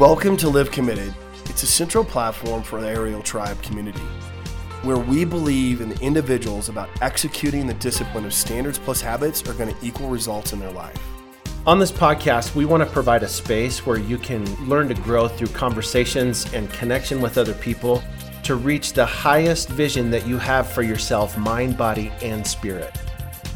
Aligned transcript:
Welcome 0.00 0.38
to 0.38 0.48
Live 0.48 0.70
Committed. 0.70 1.14
It's 1.44 1.62
a 1.62 1.66
central 1.66 2.06
platform 2.06 2.62
for 2.62 2.80
the 2.80 2.88
Ariel 2.88 3.20
Tribe 3.20 3.62
community, 3.62 4.00
where 4.82 4.96
we 4.96 5.26
believe 5.26 5.82
in 5.82 5.90
the 5.90 6.00
individuals 6.00 6.70
about 6.70 6.88
executing 7.02 7.66
the 7.66 7.74
discipline 7.74 8.24
of 8.24 8.32
standards 8.32 8.78
plus 8.78 9.02
habits 9.02 9.46
are 9.46 9.52
going 9.52 9.74
to 9.74 9.86
equal 9.86 10.08
results 10.08 10.54
in 10.54 10.58
their 10.58 10.70
life. 10.70 10.96
On 11.66 11.78
this 11.78 11.92
podcast, 11.92 12.54
we 12.54 12.64
want 12.64 12.82
to 12.82 12.88
provide 12.88 13.22
a 13.22 13.28
space 13.28 13.84
where 13.84 13.98
you 13.98 14.16
can 14.16 14.46
learn 14.66 14.88
to 14.88 14.94
grow 14.94 15.28
through 15.28 15.48
conversations 15.48 16.50
and 16.54 16.72
connection 16.72 17.20
with 17.20 17.36
other 17.36 17.52
people 17.52 18.02
to 18.44 18.54
reach 18.54 18.94
the 18.94 19.04
highest 19.04 19.68
vision 19.68 20.10
that 20.12 20.26
you 20.26 20.38
have 20.38 20.72
for 20.72 20.80
yourself, 20.80 21.36
mind, 21.36 21.76
body, 21.76 22.10
and 22.22 22.46
spirit. 22.46 22.98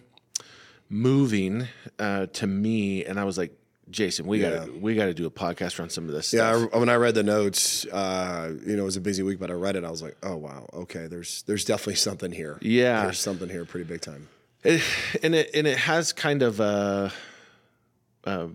moving 0.89 1.67
uh, 1.99 2.25
to 2.27 2.47
me, 2.47 3.05
and 3.05 3.19
I 3.19 3.23
was 3.23 3.37
like, 3.37 3.53
Jason, 3.89 4.27
we 4.27 4.41
Yeah. 4.41 4.57
gotta 4.59 4.71
we 4.73 4.93
gotta 4.95 5.13
do 5.15 5.25
a 5.25 5.31
podcast 5.31 5.79
on 5.79 5.89
some 5.89 6.05
of 6.07 6.13
this 6.13 6.31
Yeah, 6.33 6.55
stuff. 6.55 6.69
I, 6.73 6.77
when 6.77 6.89
I 6.89 6.95
read 6.95 7.15
the 7.15 7.23
notes, 7.23 7.85
uh, 7.87 8.53
you 8.65 8.75
know, 8.75 8.83
it 8.83 8.85
was 8.85 8.97
a 8.97 9.01
busy 9.01 9.23
week, 9.23 9.39
but 9.39 9.49
I 9.49 9.53
read 9.53 9.75
it. 9.75 9.83
I 9.83 9.89
was 9.89 10.01
like, 10.03 10.15
oh 10.21 10.35
wow, 10.35 10.67
okay. 10.73 11.07
There's 11.07 11.41
there's 11.43 11.65
definitely 11.65 11.95
something 11.95 12.31
here. 12.31 12.59
Yeah. 12.61 13.03
there's 13.03 13.19
something 13.19 13.49
here, 13.49 13.65
pretty 13.65 13.85
big 13.85 14.01
time. 14.01 14.27
It, 14.63 14.83
and 15.23 15.33
it 15.33 15.49
and 15.55 15.65
it 15.65 15.77
has 15.79 16.13
kind 16.13 16.43
of 16.43 16.59
a, 16.59 17.11
a 18.25 18.49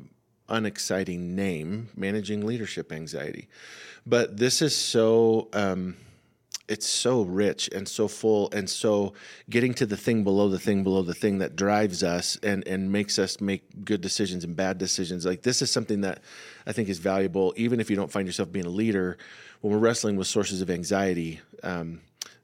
unexciting 0.49 1.35
name, 1.35 1.89
managing 1.97 2.47
leadership 2.47 2.93
anxiety, 2.93 3.49
but 4.07 4.37
this 4.37 4.63
is 4.63 4.77
so 4.77 5.49
um, 5.53 5.97
it's 6.69 6.87
so 6.89 7.23
rich 7.23 7.69
and 7.75 7.87
so 7.87 8.09
full 8.09 8.49
and 8.53 8.69
so 8.71 9.13
getting 9.51 9.75
to 9.75 9.85
the 9.87 9.97
thing 9.97 10.25
below 10.25 10.49
the 10.49 10.59
thing 10.59 10.83
below 10.83 11.03
the 11.03 11.13
thing 11.15 11.39
that 11.39 11.55
drives 11.57 12.03
us 12.03 12.39
and 12.43 12.67
and 12.67 12.91
makes 12.91 13.19
us 13.19 13.41
make 13.41 13.85
good 13.85 14.01
decisions 14.01 14.45
and 14.45 14.57
bad 14.57 14.79
decisions. 14.79 15.27
Like 15.27 15.43
this 15.43 15.61
is 15.63 15.71
something 15.71 16.01
that 16.03 16.21
I 16.67 16.73
think 16.73 16.89
is 16.89 16.99
valuable, 16.99 17.53
even 17.57 17.81
if 17.81 17.91
you 17.91 17.97
don't 17.97 18.11
find 18.11 18.27
yourself 18.27 18.51
being 18.51 18.67
a 18.67 18.71
leader. 18.71 19.19
When 19.61 19.73
we're 19.73 19.79
wrestling 19.79 20.17
with 20.17 20.27
sources 20.27 20.61
of 20.61 20.71
anxiety, 20.71 21.41
um, 21.63 22.01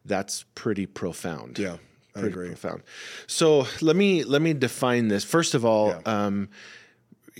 that's 0.06 0.44
pretty 0.54 0.86
profound 0.86 1.58
Yeah, 1.58 1.76
I 2.14 2.20
pretty 2.20 2.28
agree. 2.28 2.46
profound. 2.48 2.82
So 3.26 3.66
let 3.80 3.94
me 3.96 4.24
let 4.24 4.40
me 4.42 4.52
define 4.54 5.08
this. 5.08 5.24
First 5.24 5.54
of 5.54 5.64
all, 5.64 5.88
Yeah. 5.88 6.00
um, 6.26 6.48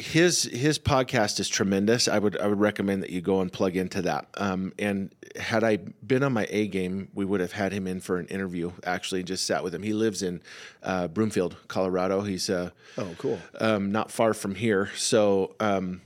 his 0.01 0.43
his 0.45 0.79
podcast 0.79 1.39
is 1.41 1.49
tremendous. 1.49 2.09
I 2.09 2.19
would 2.19 2.37
I 2.39 2.47
would 2.47 2.61
recommend 2.61 3.03
that 3.03 3.11
you 3.11 3.21
go 3.21 3.41
and 3.41 3.53
plug 3.53 3.77
into 3.77 4.03
that. 4.03 4.29
Um, 4.37 4.73
and 4.79 5.15
had 5.37 5.63
I 5.65 5.77
been 6.07 6.23
on 6.23 6.33
my 6.33 6.47
A 6.51 6.67
game, 6.67 7.09
we 7.15 7.25
would 7.25 7.41
have 7.41 7.53
had 7.53 7.73
him 7.73 7.87
in 7.87 8.01
for 8.01 8.19
an 8.19 8.27
interview. 8.27 8.73
Actually, 8.85 9.23
just 9.23 9.47
sat 9.47 9.63
with 9.63 9.75
him. 9.75 9.83
He 9.83 9.93
lives 9.93 10.23
in 10.23 10.43
uh, 10.83 11.09
Broomfield, 11.09 11.57
Colorado. 11.69 12.23
He's 12.23 12.49
uh, 12.51 12.71
Oh, 12.99 13.15
cool. 13.19 13.39
um, 13.61 13.93
not 13.93 14.11
far 14.11 14.35
from 14.35 14.55
here. 14.55 14.91
So 14.97 15.55
um, 15.61 16.01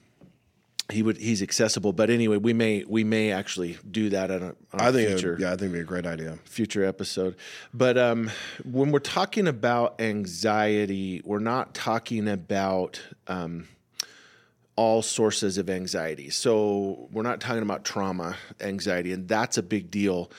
he 0.93 1.03
would 1.03 1.17
he's 1.17 1.43
accessible. 1.43 1.93
But 1.93 2.11
anyway, 2.11 2.37
we 2.37 2.53
may 2.53 2.85
we 2.87 3.05
may 3.05 3.33
actually 3.33 3.79
do 3.91 4.11
that 4.11 4.31
on 4.31 4.43
a, 4.43 4.47
on 4.47 4.81
a 4.81 4.83
I 4.85 4.93
think, 4.93 5.09
future 5.09 5.37
yeah, 5.41 5.49
I 5.49 5.51
think 5.53 5.63
it'd 5.63 5.73
be 5.73 5.81
a 5.81 5.85
great 5.85 6.05
idea. 6.07 6.39
future 6.45 6.85
episode. 6.85 7.37
But 7.73 7.97
um, 7.97 8.31
when 8.65 8.91
we're 8.93 8.99
talking 8.99 9.47
about 9.49 10.01
anxiety, 10.01 11.23
we're 11.25 11.39
not 11.39 11.75
talking 11.75 12.29
about 12.29 13.01
um, 13.29 13.69
all 14.77 15.03
sources 15.03 15.59
of 15.59 15.71
anxiety. 15.71 16.31
So 16.31 17.09
we're 17.13 17.23
not 17.23 17.41
talking 17.41 17.63
about 17.63 17.85
trauma 17.85 18.37
anxiety, 18.61 19.13
and 19.13 19.29
that's 19.29 19.57
a 19.59 19.63
big 19.63 19.91
deal 19.91 20.31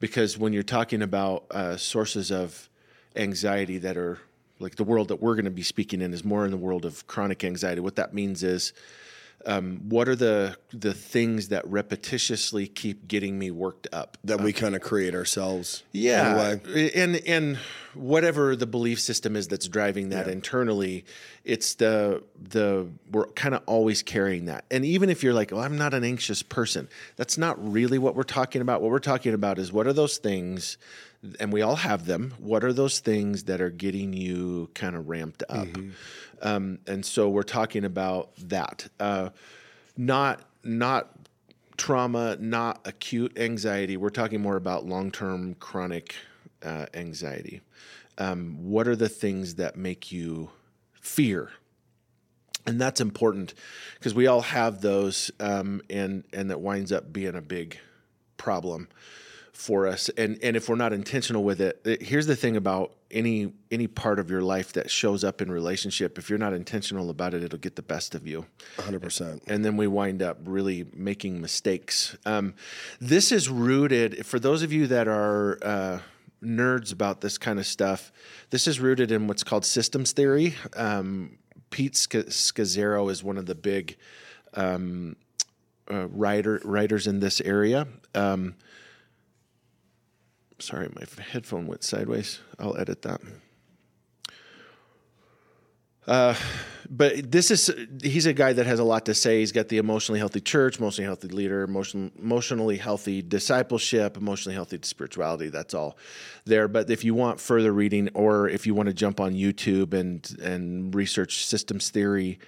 because 0.00 0.36
when 0.36 0.52
you're 0.52 0.62
talking 0.62 1.02
about 1.02 1.44
uh, 1.50 1.76
sources 1.76 2.30
of 2.30 2.68
anxiety 3.16 3.78
that 3.78 3.96
are 3.96 4.18
like 4.58 4.76
the 4.76 4.84
world 4.84 5.08
that 5.08 5.20
we're 5.20 5.34
going 5.34 5.44
to 5.44 5.50
be 5.50 5.62
speaking 5.62 6.00
in 6.00 6.12
is 6.12 6.24
more 6.24 6.44
in 6.44 6.50
the 6.50 6.56
world 6.56 6.84
of 6.84 7.06
chronic 7.06 7.44
anxiety. 7.44 7.80
What 7.80 7.96
that 7.96 8.14
means 8.14 8.42
is 8.42 8.72
um, 9.46 9.80
what 9.88 10.08
are 10.08 10.16
the 10.16 10.56
the 10.72 10.94
things 10.94 11.48
that 11.48 11.64
repetitiously 11.66 12.72
keep 12.74 13.06
getting 13.08 13.38
me 13.38 13.50
worked 13.50 13.86
up 13.92 14.18
That 14.24 14.40
we 14.40 14.52
kind 14.52 14.74
of 14.74 14.82
create 14.82 15.14
ourselves. 15.14 15.82
yeah, 15.92 16.56
and 16.94 17.16
and 17.26 17.58
whatever 17.94 18.56
the 18.56 18.66
belief 18.66 19.00
system 19.00 19.36
is 19.36 19.46
that's 19.48 19.68
driving 19.68 20.08
that 20.10 20.26
internally, 20.28 21.04
it's 21.44 21.74
the 21.74 22.22
the 22.40 22.88
we're 23.10 23.26
kind 23.28 23.54
of 23.54 23.62
always 23.66 24.02
carrying 24.02 24.46
that. 24.46 24.64
And 24.70 24.84
even 24.84 25.10
if 25.10 25.22
you're 25.22 25.34
like, 25.34 25.50
"Well, 25.52 25.62
I'm 25.62 25.78
not 25.78 25.94
an 25.94 26.04
anxious 26.04 26.42
person," 26.42 26.88
that's 27.16 27.38
not 27.38 27.56
really 27.72 27.98
what 27.98 28.14
we're 28.16 28.22
talking 28.24 28.62
about. 28.62 28.82
What 28.82 28.90
we're 28.90 28.98
talking 28.98 29.34
about 29.34 29.58
is 29.58 29.72
what 29.72 29.86
are 29.86 29.92
those 29.92 30.18
things, 30.18 30.76
and 31.40 31.52
we 31.52 31.62
all 31.62 31.76
have 31.76 32.06
them. 32.06 32.34
What 32.38 32.64
are 32.64 32.72
those 32.72 33.00
things 33.00 33.44
that 33.44 33.60
are 33.60 33.70
getting 33.70 34.12
you 34.12 34.70
kind 34.74 34.96
of 34.96 35.08
ramped 35.08 35.42
up? 35.48 35.68
Um, 36.42 36.78
and 36.86 37.04
so 37.04 37.28
we're 37.28 37.42
talking 37.42 37.84
about 37.84 38.30
that, 38.48 38.88
uh, 39.00 39.30
not 39.96 40.42
not 40.62 41.10
trauma, 41.76 42.36
not 42.38 42.80
acute 42.84 43.38
anxiety. 43.38 43.96
We're 43.96 44.10
talking 44.10 44.40
more 44.40 44.56
about 44.56 44.86
long 44.86 45.10
term 45.10 45.54
chronic 45.54 46.14
uh, 46.62 46.86
anxiety. 46.94 47.60
Um, 48.18 48.56
what 48.60 48.86
are 48.86 48.96
the 48.96 49.08
things 49.08 49.56
that 49.56 49.76
make 49.76 50.12
you 50.12 50.50
fear? 51.00 51.50
And 52.66 52.80
that's 52.80 53.00
important 53.00 53.52
because 53.94 54.14
we 54.14 54.26
all 54.26 54.40
have 54.40 54.80
those, 54.80 55.30
um, 55.40 55.82
and 55.90 56.24
and 56.32 56.50
that 56.50 56.60
winds 56.60 56.92
up 56.92 57.12
being 57.12 57.34
a 57.34 57.42
big 57.42 57.78
problem 58.36 58.88
for 59.54 59.86
us. 59.86 60.10
And 60.18 60.38
and 60.42 60.56
if 60.56 60.68
we're 60.68 60.74
not 60.76 60.92
intentional 60.92 61.42
with 61.44 61.60
it, 61.60 61.80
it- 61.84 62.02
here's 62.02 62.26
the 62.26 62.36
thing 62.36 62.56
about 62.56 62.92
any 63.10 63.52
any 63.70 63.86
part 63.86 64.18
of 64.18 64.28
your 64.28 64.42
life 64.42 64.72
that 64.74 64.90
shows 64.90 65.22
up 65.24 65.40
in 65.40 65.50
relationship. 65.50 66.18
If 66.18 66.28
you're 66.28 66.38
not 66.38 66.52
intentional 66.52 67.08
about 67.08 67.32
it, 67.34 67.42
it'll 67.42 67.58
get 67.60 67.76
the 67.76 67.82
best 67.82 68.14
of 68.14 68.26
you 68.26 68.46
100%. 68.78 69.40
and 69.46 69.64
then 69.64 69.76
we 69.76 69.86
wind 69.86 70.20
up 70.22 70.38
really 70.44 70.86
making 70.92 71.40
mistakes. 71.40 72.16
Um, 72.26 72.54
this 73.00 73.30
is 73.32 73.48
rooted 73.48 74.26
for 74.26 74.38
those 74.38 74.62
of 74.62 74.72
you 74.72 74.86
that 74.88 75.06
are 75.08 75.58
uh, 75.64 76.00
nerds 76.42 76.92
about 76.92 77.20
this 77.20 77.38
kind 77.38 77.58
of 77.60 77.66
stuff. 77.66 78.12
This 78.50 78.66
is 78.66 78.80
rooted 78.80 79.12
in 79.12 79.28
what's 79.28 79.44
called 79.44 79.64
systems 79.64 80.12
theory. 80.12 80.56
Um, 80.76 81.38
Pete 81.70 81.96
Sc- 81.96 82.28
Scazzero 82.28 83.10
is 83.10 83.22
one 83.24 83.38
of 83.38 83.46
the 83.46 83.54
big 83.54 83.96
um, 84.54 85.16
uh, 85.90 86.06
writer 86.08 86.60
writers 86.64 87.06
in 87.06 87.20
this 87.20 87.40
area. 87.40 87.86
Um, 88.14 88.56
sorry, 90.58 90.88
my 90.94 91.04
headphone 91.22 91.66
went 91.66 91.84
sideways. 91.84 92.40
I'll 92.58 92.76
edit 92.76 93.02
that. 93.02 93.20
Uh, 96.06 96.34
but 96.90 97.30
this 97.30 97.50
is 97.50 97.74
he's 98.02 98.26
a 98.26 98.32
guy 98.32 98.52
that 98.52 98.66
has 98.66 98.78
a 98.78 98.84
lot 98.84 99.06
to 99.06 99.14
say. 99.14 99.40
He's 99.40 99.52
got 99.52 99.68
the 99.68 99.78
emotionally 99.78 100.18
healthy 100.18 100.40
church, 100.40 100.78
emotionally 100.78 101.06
healthy 101.06 101.28
leader, 101.28 101.62
emotion, 101.62 102.12
emotionally 102.18 102.76
healthy 102.76 103.22
discipleship, 103.22 104.16
emotionally 104.16 104.54
healthy 104.54 104.78
spirituality. 104.82 105.48
That's 105.48 105.72
all 105.72 105.96
there. 106.44 106.68
But 106.68 106.90
if 106.90 107.04
you 107.04 107.14
want 107.14 107.40
further 107.40 107.72
reading, 107.72 108.10
or 108.12 108.48
if 108.48 108.66
you 108.66 108.74
want 108.74 108.88
to 108.88 108.94
jump 108.94 109.18
on 109.18 109.32
YouTube 109.32 109.94
and 109.94 110.28
and 110.42 110.94
research 110.94 111.46
systems 111.46 111.88
theory, 111.88 112.38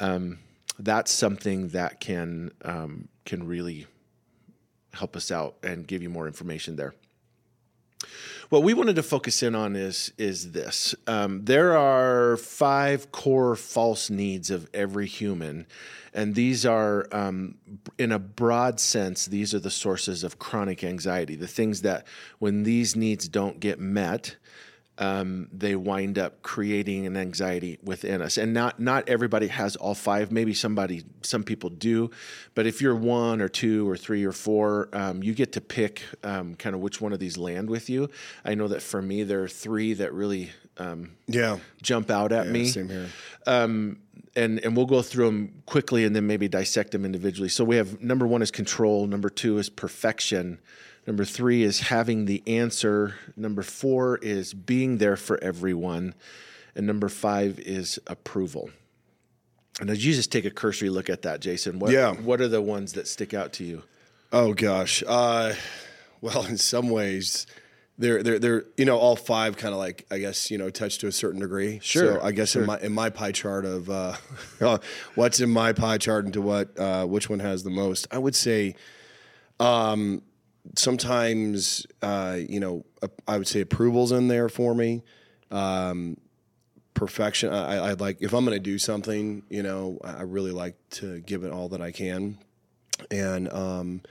um, 0.00 0.38
that's 0.80 1.12
something 1.12 1.68
that 1.68 2.00
can 2.00 2.50
um, 2.64 3.08
can 3.24 3.46
really 3.46 3.86
help 4.94 5.14
us 5.14 5.30
out 5.30 5.56
and 5.62 5.86
give 5.86 6.02
you 6.02 6.10
more 6.10 6.26
information 6.26 6.74
there. 6.74 6.94
What 8.48 8.62
we 8.62 8.74
wanted 8.74 8.96
to 8.96 9.02
focus 9.02 9.42
in 9.42 9.54
on 9.54 9.74
is 9.74 10.12
is 10.18 10.52
this: 10.52 10.94
um, 11.06 11.44
there 11.44 11.76
are 11.76 12.36
five 12.36 13.10
core 13.10 13.56
false 13.56 14.08
needs 14.08 14.50
of 14.50 14.68
every 14.72 15.06
human, 15.06 15.66
and 16.14 16.34
these 16.34 16.64
are, 16.64 17.08
um, 17.10 17.56
in 17.98 18.12
a 18.12 18.18
broad 18.18 18.78
sense, 18.78 19.26
these 19.26 19.52
are 19.52 19.58
the 19.58 19.70
sources 19.70 20.22
of 20.22 20.38
chronic 20.38 20.84
anxiety. 20.84 21.34
The 21.34 21.48
things 21.48 21.82
that, 21.82 22.06
when 22.38 22.62
these 22.62 22.94
needs 22.94 23.28
don't 23.28 23.58
get 23.58 23.80
met, 23.80 24.36
um, 24.98 25.48
they 25.52 25.76
wind 25.76 26.18
up 26.18 26.42
creating 26.42 27.06
an 27.06 27.16
anxiety 27.16 27.78
within 27.82 28.22
us. 28.22 28.38
And 28.38 28.54
not 28.54 28.80
not 28.80 29.08
everybody 29.08 29.48
has 29.48 29.76
all 29.76 29.94
five. 29.94 30.32
Maybe 30.32 30.54
somebody, 30.54 31.04
some 31.22 31.42
people 31.44 31.68
do, 31.70 32.10
but 32.54 32.66
if 32.66 32.80
you're 32.80 32.94
one 32.96 33.40
or 33.42 33.48
two 33.48 33.88
or 33.88 33.96
three 33.96 34.24
or 34.24 34.32
four, 34.32 34.88
um, 34.92 35.22
you 35.22 35.34
get 35.34 35.52
to 35.52 35.60
pick 35.60 36.02
um, 36.24 36.54
kind 36.54 36.74
of 36.74 36.80
which 36.80 37.00
one 37.00 37.12
of 37.12 37.18
these 37.18 37.36
land 37.36 37.68
with 37.68 37.90
you. 37.90 38.08
I 38.44 38.54
know 38.54 38.68
that 38.68 38.80
for 38.82 39.02
me, 39.02 39.22
there 39.22 39.42
are 39.42 39.48
three 39.48 39.92
that 39.94 40.12
really 40.14 40.50
um, 40.78 41.10
Yeah. 41.26 41.58
jump 41.82 42.10
out 42.10 42.32
at 42.32 42.46
Yeah, 42.46 42.52
me 42.52 42.66
Same 42.68 42.88
here. 42.88 43.08
um, 43.46 43.98
and 44.34 44.60
and 44.64 44.76
we'll 44.76 44.86
go 44.86 45.02
through 45.02 45.26
them 45.26 45.62
quickly 45.66 46.04
and 46.04 46.14
then 46.16 46.26
maybe 46.26 46.48
dissect 46.48 46.90
them 46.92 47.04
individually. 47.04 47.48
So 47.48 47.64
we 47.64 47.76
have 47.76 48.02
number 48.02 48.26
one 48.26 48.42
is 48.42 48.50
control, 48.50 49.06
number 49.06 49.28
two 49.30 49.58
is 49.58 49.68
perfection, 49.70 50.58
number 51.06 51.24
three 51.24 51.62
is 51.62 51.80
having 51.80 52.24
the 52.26 52.42
answer, 52.46 53.14
number 53.36 53.62
four 53.62 54.18
is 54.18 54.52
being 54.54 54.98
there 54.98 55.16
for 55.16 55.42
everyone, 55.42 56.14
and 56.74 56.86
number 56.86 57.08
five 57.08 57.58
is 57.60 57.98
approval. 58.06 58.70
And 59.80 59.90
as 59.90 60.04
you 60.06 60.14
just 60.14 60.32
take 60.32 60.44
a 60.44 60.50
cursory 60.50 60.88
look 60.88 61.10
at 61.10 61.22
that, 61.22 61.40
Jason, 61.40 61.78
what 61.78 61.92
Yeah. 61.92 62.14
what 62.14 62.40
are 62.40 62.48
the 62.48 62.62
ones 62.62 62.94
that 62.94 63.06
stick 63.06 63.34
out 63.34 63.52
to 63.54 63.64
you? 63.64 63.82
Oh 64.32 64.54
gosh. 64.54 65.02
Uh, 65.06 65.54
well, 66.20 66.44
in 66.46 66.56
some 66.56 66.88
ways, 66.88 67.46
they're 67.98 68.22
they're 68.22 68.38
they're 68.38 68.64
you 68.76 68.84
know 68.84 68.98
all 68.98 69.16
five 69.16 69.56
kind 69.56 69.72
of 69.72 69.78
like 69.78 70.06
I 70.10 70.18
guess 70.18 70.50
you 70.50 70.58
know 70.58 70.68
touch 70.70 70.98
to 70.98 71.06
a 71.06 71.12
certain 71.12 71.40
degree. 71.40 71.78
Sure, 71.82 72.16
So 72.16 72.20
I 72.22 72.32
guess 72.32 72.56
in 72.56 72.66
my 72.66 72.78
in 72.80 72.92
my 72.92 73.10
pie 73.10 73.32
chart 73.32 73.64
of 73.64 73.88
uh, 73.88 74.16
what's 75.14 75.40
in 75.40 75.50
my 75.50 75.72
pie 75.72 75.98
chart 75.98 76.26
into 76.26 76.40
what 76.42 76.78
uh, 76.78 77.06
which 77.06 77.28
one 77.30 77.38
has 77.40 77.62
the 77.62 77.70
most, 77.70 78.06
I 78.10 78.18
would 78.18 78.34
say. 78.34 78.74
Um, 79.60 80.22
sometimes 80.74 81.86
uh, 82.02 82.38
you 82.48 82.60
know 82.60 82.84
I 83.26 83.38
would 83.38 83.48
say 83.48 83.60
approvals 83.60 84.12
in 84.12 84.28
there 84.28 84.48
for 84.48 84.74
me. 84.74 85.02
Um, 85.50 86.16
perfection. 86.94 87.52
I, 87.52 87.90
I 87.90 87.92
like 87.92 88.18
if 88.20 88.32
I'm 88.32 88.44
going 88.44 88.56
to 88.56 88.62
do 88.62 88.78
something, 88.78 89.42
you 89.48 89.62
know, 89.62 89.98
I 90.02 90.14
I 90.14 90.22
really 90.22 90.52
like 90.52 90.76
to 90.92 91.20
give 91.20 91.44
it 91.44 91.52
all 91.52 91.68
that 91.70 91.80
I 91.80 91.92
can, 91.92 92.38
and 93.10 93.52
um, 93.52 94.02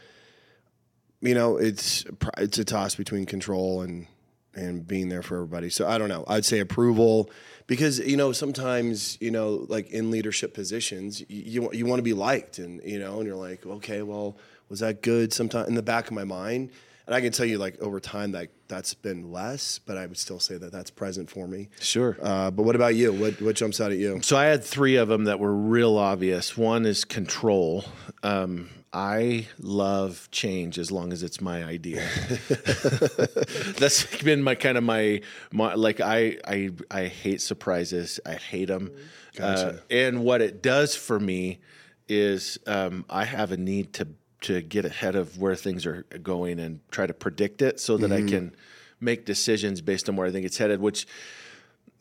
you 1.22 1.34
know, 1.34 1.57
it's 1.57 2.06
it's 2.38 2.58
a 2.58 2.66
toss 2.66 2.96
between 2.96 3.25
control 3.25 3.81
and 3.81 4.08
and 4.54 4.88
being 4.88 5.10
there 5.10 5.22
for 5.22 5.36
everybody. 5.36 5.69
So 5.69 5.88
I 5.88 5.98
don't 5.98 6.10
know. 6.10 6.24
I'd 6.28 6.46
say 6.46 6.60
approval 6.60 7.30
because 7.68 8.00
you 8.00 8.18
know 8.18 8.31
sometimes 8.31 9.18
you 9.19 9.31
know 9.31 9.66
like 9.69 9.90
in 9.90 10.12
leadership 10.12 10.54
positions 10.54 11.19
you 11.28 11.63
you, 11.63 11.69
you 11.74 11.86
want 11.86 12.00
to 12.00 12.04
be 12.04 12.13
liked 12.13 12.60
and 12.60 12.81
you 12.84 13.00
know 13.00 13.18
and 13.18 13.28
you're 13.28 13.36
like 13.36 13.66
okay 13.66 14.01
well 14.01 14.38
was 14.69 14.79
that 14.79 15.01
good 15.01 15.33
sometime 15.33 15.67
in 15.67 15.75
the 15.75 15.83
back 15.83 16.07
of 16.07 16.13
my 16.13 16.23
mind 16.23 16.71
and 17.07 17.13
I 17.13 17.21
can 17.21 17.31
tell 17.31 17.45
you 17.45 17.57
like 17.57 17.79
over 17.81 18.00
time 18.00 18.31
that 18.31 18.50
that's 18.67 18.94
been 18.94 19.31
less 19.31 19.79
but 19.79 19.97
I 19.97 20.06
would 20.06 20.17
still 20.17 20.39
say 20.39 20.57
that 20.57 20.71
that's 20.71 20.89
present 20.89 21.29
for 21.29 21.47
me. 21.47 21.69
Sure. 21.79 22.17
Uh, 22.21 22.51
but 22.51 22.63
what 22.63 22.75
about 22.75 22.95
you? 22.95 23.13
What 23.13 23.41
what 23.41 23.56
jumps 23.56 23.79
out 23.79 23.91
at 23.91 23.97
you? 23.97 24.21
So 24.23 24.38
I 24.38 24.45
had 24.45 24.63
three 24.63 24.95
of 24.95 25.07
them 25.07 25.25
that 25.25 25.39
were 25.39 25.53
real 25.53 25.97
obvious. 25.97 26.57
One 26.57 26.85
is 26.85 27.06
control. 27.06 27.85
Um, 28.23 28.69
I 28.95 29.47
love 29.59 30.29
change 30.31 30.79
as 30.79 30.89
long 30.89 31.12
as 31.12 31.21
it's 31.21 31.41
my 31.41 31.65
idea. 31.65 32.07
That's 33.77 34.23
been 34.23 34.41
my 34.41 34.56
kind 34.56 34.77
of 34.77 34.85
my, 34.85 35.19
my 35.51 35.73
like 35.73 36.00
I 36.00 36.38
I 36.47 36.69
I 36.89 37.07
hate 37.07 37.41
surprises. 37.41 38.21
I 38.25 38.35
hate 38.35 38.69
them. 38.69 38.91
Uh, 39.38 39.73
and 39.91 40.23
what 40.23 40.41
it 40.41 40.63
does 40.63 40.95
for 40.95 41.19
me 41.19 41.59
is 42.07 42.57
um, 42.67 43.03
I 43.09 43.25
have 43.25 43.51
a 43.51 43.57
need 43.57 43.91
to 43.94 44.07
to 44.42 44.62
get 44.62 44.86
ahead 44.86 45.16
of 45.16 45.38
where 45.38 45.56
things 45.56 45.86
are 45.86 46.04
going 46.22 46.60
and 46.60 46.80
try 46.92 47.06
to 47.08 47.14
predict 47.14 47.62
it 47.62 47.80
so 47.80 47.98
that 47.98 48.12
I 48.12 48.22
can 48.22 48.56
make 49.00 49.26
decisions 49.26 49.82
based 49.82 50.08
on 50.10 50.16
where 50.16 50.28
I 50.28 50.32
think 50.32 50.46
it's 50.46 50.58
headed. 50.58 50.80
Which 50.82 51.08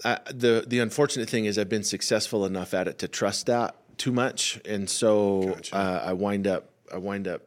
uh, 0.05 0.19
the 0.31 0.65
the 0.67 0.79
unfortunate 0.81 1.29
thing 1.31 1.45
is 1.47 1.59
I've 1.59 1.69
been 1.69 1.85
successful 1.85 2.45
enough 2.45 2.75
at 2.75 2.89
it 2.89 2.99
to 2.99 3.09
trust 3.09 3.47
that 3.47 3.77
too 3.99 4.13
much, 4.13 4.61
and 4.65 4.91
so 4.91 5.57
uh, 5.73 6.01
I 6.05 6.13
wind 6.13 6.47
up 6.47 6.71
I 6.93 6.99
wind 6.99 7.29
up 7.29 7.43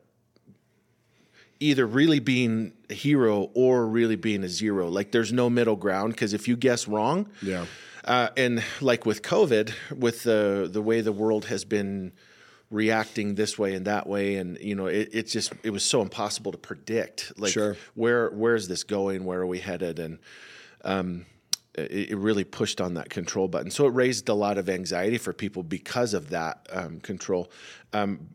either 1.59 1.85
really 1.87 2.19
being 2.19 2.71
a 2.89 2.93
hero 2.93 3.49
or 3.53 3.85
really 3.87 4.15
being 4.15 4.43
a 4.43 4.49
zero. 4.49 4.87
Like 4.89 5.11
there's 5.11 5.33
no 5.33 5.49
middle 5.49 5.75
ground 5.75 6.13
because 6.13 6.33
if 6.33 6.47
you 6.47 6.55
guess 6.55 6.87
wrong, 6.87 7.29
Yeah. 7.41 7.65
uh, 8.05 8.29
and 8.37 8.63
like 8.79 9.05
with 9.05 9.21
COVID, 9.23 9.71
with 9.97 10.23
the 10.23 10.69
the 10.71 10.81
way 10.81 11.01
the 11.01 11.11
world 11.11 11.45
has 11.45 11.65
been 11.65 12.13
reacting 12.69 13.35
this 13.35 13.57
way 13.57 13.73
and 13.75 13.85
that 13.87 14.07
way, 14.07 14.35
and 14.35 14.57
you 14.59 14.75
know, 14.75 14.87
it, 14.87 15.09
it's 15.13 15.31
just 15.31 15.53
it 15.63 15.69
was 15.69 15.83
so 15.83 16.01
impossible 16.01 16.51
to 16.51 16.57
predict. 16.57 17.33
Like 17.37 17.51
Sure. 17.53 17.77
where 17.95 18.29
where 18.29 18.55
is 18.55 18.67
this 18.67 18.83
going? 18.83 19.23
Where 19.25 19.41
are 19.41 19.47
we 19.47 19.59
headed? 19.59 19.99
And 19.99 20.19
um, 20.83 21.25
it, 21.75 22.11
it 22.11 22.17
really 22.17 22.43
pushed 22.43 22.81
on 22.81 22.95
that 22.95 23.09
control 23.09 23.47
button. 23.47 23.71
So 23.71 23.85
it 23.87 23.93
raised 23.93 24.29
a 24.29 24.33
lot 24.33 24.57
of 24.57 24.69
anxiety 24.69 25.17
for 25.17 25.33
people 25.33 25.63
because 25.63 26.13
of 26.13 26.29
that 26.31 26.67
um, 26.71 26.99
control. 26.99 27.49
Um, 27.93 28.29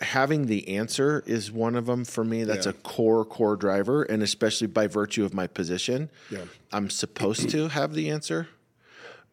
having 0.00 0.46
the 0.46 0.76
answer 0.76 1.22
is 1.26 1.50
one 1.50 1.74
of 1.74 1.86
them 1.86 2.04
for 2.04 2.22
me. 2.24 2.44
That's 2.44 2.66
Yeah. 2.66 2.70
a 2.70 2.74
core 2.74 3.24
core 3.24 3.56
driver, 3.56 4.02
and 4.02 4.22
especially 4.22 4.66
by 4.66 4.88
virtue 4.88 5.24
of 5.24 5.32
my 5.32 5.46
position, 5.46 6.10
Yeah. 6.30 6.44
I'm 6.72 6.90
supposed 6.90 7.48
to 7.50 7.68
have 7.68 7.94
the 7.94 8.10
answer. 8.10 8.48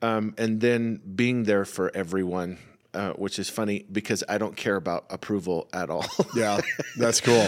Um, 0.01 0.35
and 0.38 0.59
then 0.61 1.01
being 1.15 1.44
there 1.44 1.63
for 1.65 1.89
everyone, 1.95 2.60
uh, 2.93 3.13
which 3.13 3.39
is 3.39 3.50
funny 3.50 3.85
because 3.91 4.23
I 4.27 4.38
don't 4.38 4.55
care 4.55 4.75
about 4.75 5.05
approval 5.09 5.67
at 5.73 5.89
all. 5.89 6.05
Yeah. 6.35 6.62
That's 6.97 7.21
cool. 7.21 7.47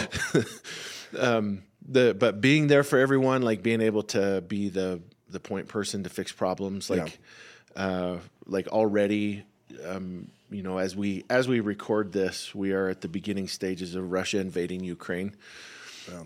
the 1.88 2.14
but 2.14 2.40
being 2.40 2.66
there 2.66 2.84
for 2.84 2.98
everyone, 2.98 3.42
like 3.42 3.62
being 3.62 3.80
able 3.80 4.02
to 4.04 4.42
be 4.42 4.68
the 4.68 5.00
the 5.28 5.40
point 5.40 5.68
person 5.68 6.04
to 6.04 6.10
fix 6.10 6.32
problems, 6.32 6.88
like 6.88 7.18
uh, 7.74 8.18
like 8.46 8.68
already, 8.68 9.44
um, 9.84 10.30
you 10.50 10.62
know, 10.62 10.78
as 10.78 10.94
we 10.96 11.24
as 11.28 11.48
we 11.48 11.60
record 11.60 12.12
this, 12.12 12.54
we 12.54 12.72
are 12.72 12.88
at 12.88 13.00
the 13.00 13.08
beginning 13.08 13.48
stages 13.48 13.94
of 13.94 14.10
Russia 14.10 14.38
invading 14.40 14.84
Ukraine. 14.84 15.34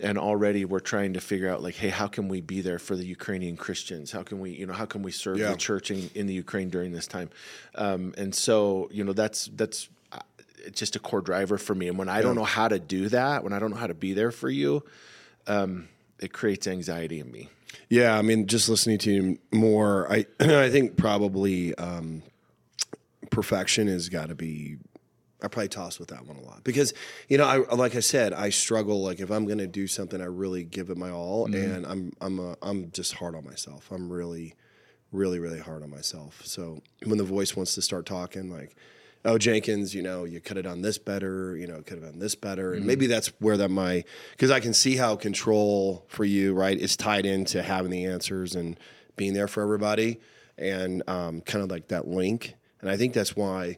And 0.01 0.19
already 0.19 0.65
we're 0.65 0.81
trying 0.81 1.15
to 1.15 1.21
figure 1.21 1.49
out 1.51 1.63
like, 1.63 1.75
hey, 1.75 1.89
how 1.89 2.07
can 2.07 2.29
we 2.29 2.41
be 2.41 2.61
there 2.61 2.79
for 2.79 2.97
the 2.97 3.05
Ukrainian 3.05 3.57
Christians? 3.57 4.11
How 4.13 4.23
can 4.23 4.41
we, 4.41 4.51
you 4.51 4.67
know, 4.67 4.73
how 4.73 4.87
can 4.87 5.03
we 5.03 5.13
serve 5.13 5.39
Yeah. 5.39 5.51
the 5.53 5.57
church 5.57 5.91
in, 5.91 6.11
in 6.15 6.27
the 6.27 6.35
Ukraine 6.35 6.69
during 6.71 6.93
this 6.93 7.07
time? 7.07 7.31
Um, 7.75 8.15
and 8.19 8.35
so, 8.35 8.89
you 8.93 9.05
know, 9.05 9.13
that's 9.13 9.51
that's 9.55 9.89
uh, 10.13 10.19
it's 10.65 10.79
just 10.79 10.97
a 10.97 10.99
core 10.99 11.21
driver 11.23 11.59
for 11.59 11.75
me. 11.75 11.89
And 11.89 11.97
when 11.99 12.09
I 12.09 12.23
don't 12.23 12.35
know 12.37 12.45
how 12.45 12.69
to 12.69 12.79
do 12.79 13.09
that, 13.11 13.43
when 13.45 13.53
I 13.53 13.59
don't 13.59 13.71
know 13.71 13.77
how 13.77 13.87
to 13.87 13.95
be 13.95 14.13
there 14.13 14.31
for 14.31 14.51
you, 14.51 14.83
um, 15.47 15.89
it 16.19 16.33
creates 16.33 16.67
anxiety 16.67 17.19
in 17.21 17.31
me. 17.31 17.49
Yeah, 17.89 18.17
I 18.19 18.23
mean, 18.23 18.47
just 18.47 18.69
listening 18.69 18.99
to 18.99 19.11
you 19.13 19.39
more, 19.53 20.11
I 20.13 20.27
I 20.41 20.71
think 20.71 20.97
probably 20.97 21.75
um, 21.77 22.23
perfection 23.31 23.87
has 23.89 24.09
got 24.09 24.29
to 24.29 24.35
be. 24.35 24.77
I 25.43 25.49
probably 25.49 25.69
toss 25.69 25.99
with 25.99 26.09
that 26.09 26.27
one 26.27 26.37
a 26.37 26.43
lot 26.43 26.65
because 26.65 26.93
you 27.29 27.39
know, 27.39 27.45
I 27.45 27.75
like 27.75 27.97
I 27.97 28.01
said, 28.01 28.33
I 28.33 28.51
struggle. 28.51 29.03
Like 29.03 29.21
if 29.21 29.31
I'm 29.31 29.47
going 29.47 29.59
to 29.59 29.67
do 29.67 29.87
something, 29.87 30.21
I 30.21 30.27
really 30.27 30.65
give 30.65 30.91
it 30.91 30.97
my 30.97 31.11
all, 31.11 31.47
and 31.47 31.87
I'm 31.87 32.13
I'm 32.21 32.39
a, 32.39 32.57
I'm 32.63 32.91
just 32.91 33.15
hard 33.15 33.35
on 33.35 33.45
myself. 33.45 33.91
I'm 33.91 34.13
really, 34.13 34.55
really, 35.13 35.39
really 35.39 35.61
hard 35.61 35.83
on 35.83 35.91
myself. 35.91 36.43
So 36.45 36.83
when 37.05 37.19
the 37.19 37.25
voice 37.25 37.57
wants 37.57 37.75
to 37.75 37.83
start 37.83 38.07
talking, 38.07 38.51
like. 38.51 38.77
Oh 39.23 39.37
Jenkins, 39.37 39.95
you 39.95 40.01
know, 40.01 40.25
you 40.25 40.41
could 40.41 40.57
have 40.57 40.65
done 40.65 40.81
this 40.81 40.97
better. 40.97 41.55
You 41.55 41.67
know, 41.67 41.83
could 41.83 42.03
have 42.03 42.11
done 42.11 42.19
this 42.19 42.35
better, 42.35 42.73
and 42.73 42.87
maybe 42.87 43.07
that's 43.07 43.27
where 43.39 43.59
that 43.59 43.71
my 43.71 44.03
because 44.31 44.51
I 44.51 44.61
can 44.61 44.73
see 44.73 44.97
how 44.97 45.15
control 45.15 46.07
for 46.09 46.25
you, 46.25 46.55
right, 46.55 46.75
is 46.75 46.97
tied 46.97 47.27
into 47.27 47.63
having 47.63 47.91
the 47.91 48.07
answers 48.07 48.55
and 48.55 48.81
being 49.17 49.35
there 49.35 49.47
for 49.47 49.63
everybody, 49.63 50.21
and 50.57 51.03
um, 51.07 51.43
kind 51.43 51.63
of 51.63 51.71
like 51.71 51.89
that 51.89 52.09
link. 52.09 52.55
And 52.81 52.91
I 52.91 52.97
think 52.97 53.13
that's 53.13 53.37
why 53.37 53.77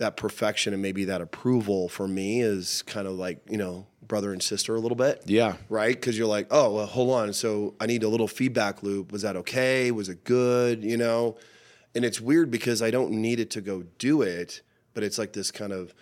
that 0.00 0.16
perfection 0.16 0.72
and 0.72 0.82
maybe 0.82 1.04
that 1.04 1.20
approval 1.20 1.88
for 1.88 2.08
me 2.08 2.40
is 2.40 2.82
kind 2.82 3.06
of 3.06 3.14
like 3.14 3.40
you 3.48 3.56
know 3.56 3.86
brother 4.02 4.32
and 4.32 4.42
sister 4.42 4.74
a 4.74 4.80
little 4.80 4.96
bit. 4.96 5.22
Yeah. 5.26 5.54
Right, 5.68 5.94
because 5.94 6.18
you're 6.18 6.26
like, 6.26 6.48
oh 6.50 6.74
well, 6.74 6.86
hold 6.86 7.10
on. 7.10 7.32
So 7.32 7.74
I 7.80 7.86
need 7.86 8.02
a 8.02 8.08
little 8.08 8.26
feedback 8.26 8.82
loop. 8.82 9.12
Was 9.12 9.22
that 9.22 9.36
okay? 9.36 9.92
Was 9.92 10.08
it 10.08 10.24
good? 10.24 10.82
You 10.82 10.96
know, 10.96 11.38
and 11.94 12.04
it's 12.04 12.20
weird 12.20 12.50
because 12.50 12.82
I 12.82 12.90
don't 12.90 13.12
need 13.12 13.40
it 13.40 13.50
to 13.52 13.60
go 13.60 13.84
do 13.98 14.22
it, 14.22 14.62
but 14.94 15.04
it's 15.04 15.16
like 15.16 15.32
this 15.32 15.50
kind 15.50 15.72
of 15.72 15.94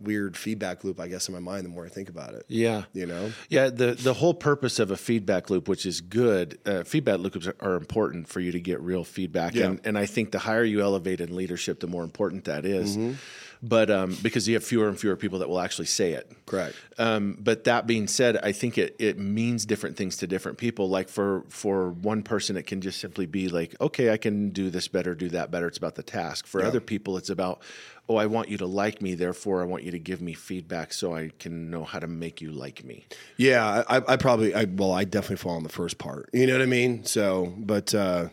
weird 0.00 0.36
feedback 0.36 0.82
loop, 0.84 0.98
I 1.00 1.08
guess, 1.08 1.28
in 1.28 1.34
my 1.34 1.40
mind. 1.40 1.64
The 1.64 1.68
more 1.68 1.84
I 1.84 1.88
think 1.88 2.08
about 2.08 2.34
it, 2.34 2.44
Yeah. 2.48 2.84
you 2.92 3.06
know, 3.06 3.32
Yeah, 3.48 3.68
the 3.68 3.92
the 3.94 4.14
whole 4.14 4.34
purpose 4.34 4.78
of 4.78 4.90
a 4.90 4.96
feedback 4.96 5.50
loop, 5.50 5.68
which 5.68 5.84
is 5.86 6.00
good, 6.00 6.58
uh, 6.66 6.84
feedback 6.84 7.18
loops 7.20 7.46
are, 7.46 7.56
are 7.60 7.74
important 7.76 8.28
for 8.28 8.40
you 8.40 8.52
to 8.52 8.60
get 8.60 8.80
real 8.80 9.04
feedback, 9.04 9.54
Yeah. 9.54 9.66
and 9.66 9.80
and 9.84 9.98
I 9.98 10.06
think 10.06 10.30
the 10.32 10.38
higher 10.38 10.64
you 10.64 10.80
elevate 10.80 11.20
in 11.20 11.36
leadership, 11.36 11.80
the 11.80 11.86
more 11.86 12.04
important 12.04 12.44
that 12.44 12.64
is. 12.64 12.96
Mm-hmm. 12.96 13.14
But 13.62 13.90
um, 13.90 14.16
because 14.22 14.48
you 14.48 14.54
have 14.54 14.64
fewer 14.64 14.88
and 14.88 14.98
fewer 14.98 15.16
people 15.16 15.40
that 15.40 15.48
will 15.48 15.60
actually 15.60 15.86
say 15.86 16.12
it. 16.12 16.30
correct. 16.46 16.76
Um, 16.98 17.36
but 17.38 17.64
that 17.64 17.86
being 17.86 18.06
said, 18.06 18.38
I 18.42 18.52
think 18.52 18.78
it 18.78 18.96
it 18.98 19.18
means 19.18 19.66
different 19.66 19.96
things 19.96 20.16
to 20.18 20.26
different 20.26 20.56
people. 20.56 20.88
Like 20.88 21.08
for 21.08 21.44
for 21.48 21.90
one 21.90 22.22
person, 22.22 22.56
it 22.56 22.66
can 22.66 22.80
just 22.80 23.00
simply 23.00 23.26
be 23.26 23.48
like, 23.48 23.78
okay, 23.80 24.10
I 24.10 24.16
can 24.16 24.48
do 24.50 24.70
this 24.70 24.88
better, 24.88 25.14
do 25.14 25.28
that 25.30 25.50
better. 25.50 25.66
It's 25.66 25.78
about 25.78 25.94
the 25.94 26.02
task. 26.02 26.46
For 26.46 26.64
other 26.64 26.80
people, 26.80 27.16
it's 27.18 27.28
about, 27.30 27.62
oh, 28.10 28.16
I 28.16 28.26
want 28.26 28.48
you 28.48 28.56
to 28.58 28.66
like 28.66 29.00
me, 29.00 29.14
therefore 29.14 29.62
I 29.62 29.64
want 29.64 29.84
you 29.84 29.92
to 29.92 29.98
give 29.98 30.20
me 30.20 30.34
feedback 30.34 30.92
so 30.92 31.14
I 31.14 31.30
can 31.38 31.70
know 31.70 31.84
how 31.84 32.00
to 32.00 32.08
make 32.08 32.40
you 32.40 32.50
like 32.50 32.82
me. 32.84 33.04
Yeah, 33.36 33.84
I, 33.88 34.02
I 34.08 34.16
probably, 34.16 34.52
I, 34.52 34.64
well, 34.64 34.92
I 34.92 35.04
definitely 35.04 35.36
fall 35.36 35.54
on 35.54 35.62
the 35.62 35.68
first 35.68 35.98
part. 35.98 36.28
You 36.32 36.46
know 36.46 36.54
what 36.54 36.62
I 36.62 36.66
mean? 36.66 37.04
So, 37.04 37.54
but, 37.56 37.94
uh, 37.94 38.30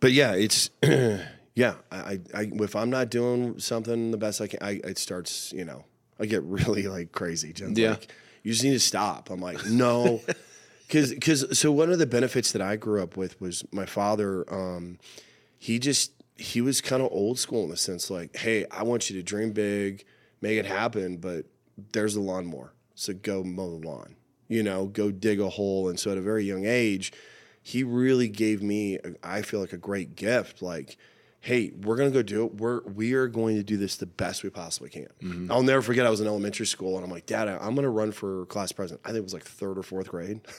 but 0.00 0.12
yeah, 0.12 0.32
it's, 0.32 0.70
yeah, 1.54 1.74
I, 1.90 2.20
I, 2.34 2.50
if 2.52 2.74
I'm 2.76 2.90
not 2.90 3.10
doing 3.10 3.58
something 3.58 4.10
the 4.10 4.16
best 4.16 4.40
I 4.40 4.46
can, 4.46 4.58
I, 4.62 4.80
it 4.84 4.98
starts, 4.98 5.52
you 5.52 5.64
know, 5.64 5.84
I 6.18 6.26
get 6.26 6.42
really 6.44 6.84
like 6.88 7.12
crazy. 7.12 7.52
Jen's 7.52 7.78
Yeah. 7.78 7.90
like, 7.90 8.12
you 8.42 8.52
just 8.52 8.64
need 8.64 8.72
to 8.72 8.80
stop. 8.80 9.30
I'm 9.30 9.40
like, 9.40 9.64
no. 9.66 10.20
Cause, 10.88 11.14
cause, 11.22 11.58
so 11.58 11.72
one 11.72 11.90
of 11.90 11.98
the 11.98 12.06
benefits 12.06 12.52
that 12.52 12.60
I 12.60 12.76
grew 12.76 13.02
up 13.02 13.16
with 13.16 13.40
was 13.40 13.64
my 13.72 13.86
father, 13.86 14.44
um, 14.52 14.98
he 15.58 15.78
just, 15.78 16.12
he 16.36 16.60
was 16.60 16.82
kind 16.82 17.00
of 17.02 17.10
old 17.10 17.38
school 17.38 17.64
in 17.64 17.70
the 17.70 17.78
sense 17.78 18.10
like, 18.10 18.36
hey, 18.36 18.66
I 18.70 18.82
want 18.82 19.08
you 19.08 19.16
to 19.16 19.22
dream 19.22 19.52
big, 19.52 20.04
make 20.42 20.58
it 20.58 20.66
happen, 20.66 21.16
but 21.16 21.46
there's 21.94 22.12
the 22.12 22.20
lawnmower. 22.20 22.74
So 22.94 23.14
go 23.14 23.42
mow 23.42 23.78
the 23.78 23.86
lawn, 23.88 24.16
you 24.48 24.62
know, 24.62 24.84
go 24.84 25.10
dig 25.10 25.40
a 25.40 25.48
hole. 25.48 25.88
And 25.88 25.98
so 25.98 26.10
at 26.12 26.18
a 26.18 26.20
very 26.20 26.44
young 26.44 26.66
age, 26.66 27.10
he 27.62 27.82
really 27.84 28.28
gave 28.28 28.62
me, 28.62 28.98
I 29.22 29.40
feel 29.40 29.60
like 29.60 29.72
a 29.72 29.78
great 29.78 30.14
gift. 30.14 30.60
Like, 30.60 30.98
hey, 31.42 31.72
we're 31.82 31.96
gonna 31.96 32.10
go 32.10 32.22
do 32.22 32.46
it. 32.46 32.54
We're 32.54 32.80
we 32.82 33.12
are 33.12 33.26
going 33.26 33.56
to 33.56 33.62
do 33.62 33.76
this 33.76 33.96
the 33.96 34.06
best 34.06 34.42
we 34.42 34.48
possibly 34.48 34.88
can. 34.88 35.50
I'll 35.50 35.62
never 35.62 35.82
forget. 35.82 36.06
I 36.06 36.10
was 36.10 36.20
in 36.22 36.26
elementary 36.26 36.66
school, 36.66 36.96
and 36.96 37.04
I'm 37.04 37.10
like, 37.10 37.26
Dad, 37.26 37.48
I'm 37.48 37.74
gonna 37.74 37.90
run 37.90 38.12
for 38.12 38.46
class 38.46 38.72
president. 38.72 39.02
I 39.04 39.08
think 39.08 39.18
it 39.18 39.24
was 39.24 39.34
like 39.34 39.44
third 39.44 39.76
or 39.76 39.82
fourth 39.82 40.08
grade. 40.08 40.40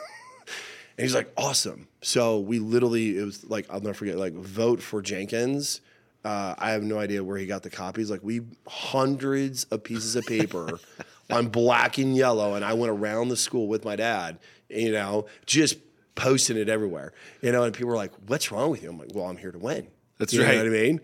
And 0.95 1.03
he's 1.05 1.15
like, 1.15 1.31
awesome. 1.37 1.87
So 2.01 2.39
we 2.39 2.59
literally, 2.59 3.17
it 3.17 3.23
was 3.23 3.43
like, 3.45 3.65
I'll 3.71 3.81
never 3.81 3.95
forget, 3.95 4.15
like, 4.15 4.33
vote 4.33 4.79
for 4.79 5.01
Jenkins. 5.01 5.81
Uh, 6.23 6.53
I 6.57 6.69
have 6.71 6.83
no 6.83 6.99
idea 6.99 7.23
where 7.23 7.37
he 7.37 7.47
got 7.47 7.63
the 7.63 7.71
copies. 7.71 8.11
Like, 8.11 8.21
we 8.21 8.41
hundreds 8.67 9.63
of 9.65 9.83
pieces 9.83 10.15
of 10.15 10.25
paper 10.25 10.79
on 11.31 11.47
black 11.47 11.97
and 11.97 12.15
yellow. 12.15 12.53
And 12.53 12.63
I 12.63 12.73
went 12.73 12.91
around 12.91 13.29
the 13.29 13.35
school 13.35 13.67
with 13.67 13.83
my 13.83 13.95
dad, 13.95 14.37
you 14.69 14.91
know, 14.91 15.25
just 15.47 15.77
posting 16.13 16.57
it 16.57 16.69
everywhere, 16.69 17.11
you 17.41 17.51
know. 17.51 17.63
And 17.63 17.73
people 17.73 17.89
were 17.89 17.95
like, 17.97 18.13
what's 18.27 18.51
wrong 18.51 18.69
with 18.69 18.83
you? 18.83 18.91
I'm 18.91 18.99
like, 18.99 19.15
well, 19.15 19.25
I'm 19.25 19.37
here 19.37 19.51
to 19.51 19.57
win. 19.57 19.87
That's 20.17 20.33
you 20.33 20.43
right. 20.43 20.55
know 20.55 20.57
what 20.57 20.67
I 20.67 20.69
mean? 20.69 21.01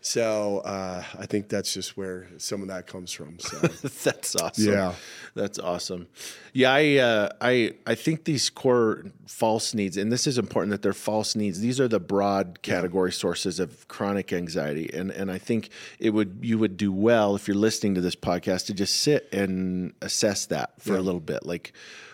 So 0.00 0.58
uh, 0.58 1.02
I 1.18 1.26
think 1.26 1.48
that's 1.48 1.74
just 1.74 1.96
where 1.96 2.28
some 2.38 2.62
of 2.62 2.68
that 2.68 2.86
comes 2.86 3.12
from. 3.12 3.38
So 3.40 3.58
That's 3.58 4.36
awesome. 4.36 4.72
Yeah. 4.72 4.94
That's 5.34 5.58
awesome. 5.58 6.06
Yeah, 6.52 6.72
I 6.72 6.96
uh, 6.96 7.28
I 7.40 7.74
I 7.86 7.94
think 7.94 8.24
these 8.24 8.48
core 8.48 9.04
false 9.26 9.74
needs, 9.74 9.96
and 9.96 10.10
this 10.12 10.26
is 10.26 10.38
important 10.38 10.70
that 10.70 10.82
they're 10.82 10.92
false 10.92 11.34
needs. 11.34 11.60
These 11.60 11.80
are 11.80 11.88
the 11.88 12.00
broad 12.00 12.62
category 12.62 13.12
sources 13.12 13.60
of 13.60 13.86
chronic 13.88 14.32
anxiety, 14.32 14.90
and 14.92 15.10
and 15.10 15.30
I 15.30 15.38
think 15.38 15.70
it 15.98 16.10
would 16.10 16.38
you 16.42 16.58
would 16.58 16.76
do 16.76 16.92
well 16.92 17.34
if 17.34 17.48
you're 17.48 17.56
listening 17.56 17.94
to 17.96 18.00
this 18.00 18.16
podcast 18.16 18.66
to 18.66 18.74
just 18.74 19.00
sit 19.00 19.28
and 19.32 19.92
assess 20.00 20.46
that 20.46 20.80
for 20.80 20.96
a 20.96 21.02
little 21.02 21.20
bit, 21.20 21.44
like. 21.44 21.72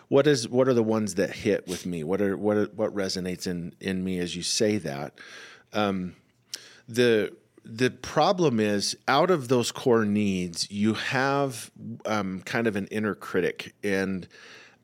What 0.09 0.27
is 0.27 0.47
what 0.47 0.69
are 0.69 0.75
the 0.75 0.83
ones 0.83 1.15
that 1.15 1.31
hit 1.31 1.67
with 1.67 1.87
me? 1.87 2.05
What 2.05 2.21
are 2.21 2.37
what 2.37 2.57
are, 2.59 2.67
what 2.67 2.95
resonates 2.95 3.47
in 3.47 3.75
in 3.81 4.05
me 4.05 4.19
as 4.19 4.37
you 4.37 4.43
say 4.43 4.77
that? 4.77 5.19
The 6.89 7.33
the 7.65 7.91
problem 7.91 8.61
is 8.61 8.97
out 9.09 9.31
of 9.31 9.49
those 9.49 9.73
core 9.73 10.05
needs 10.05 10.71
you 10.71 10.95
have 10.95 11.71
um, 12.05 12.41
kind 12.43 12.67
of 12.67 12.77
an 12.77 12.87
inner 12.89 13.15
critic. 13.15 13.75
And 13.83 14.29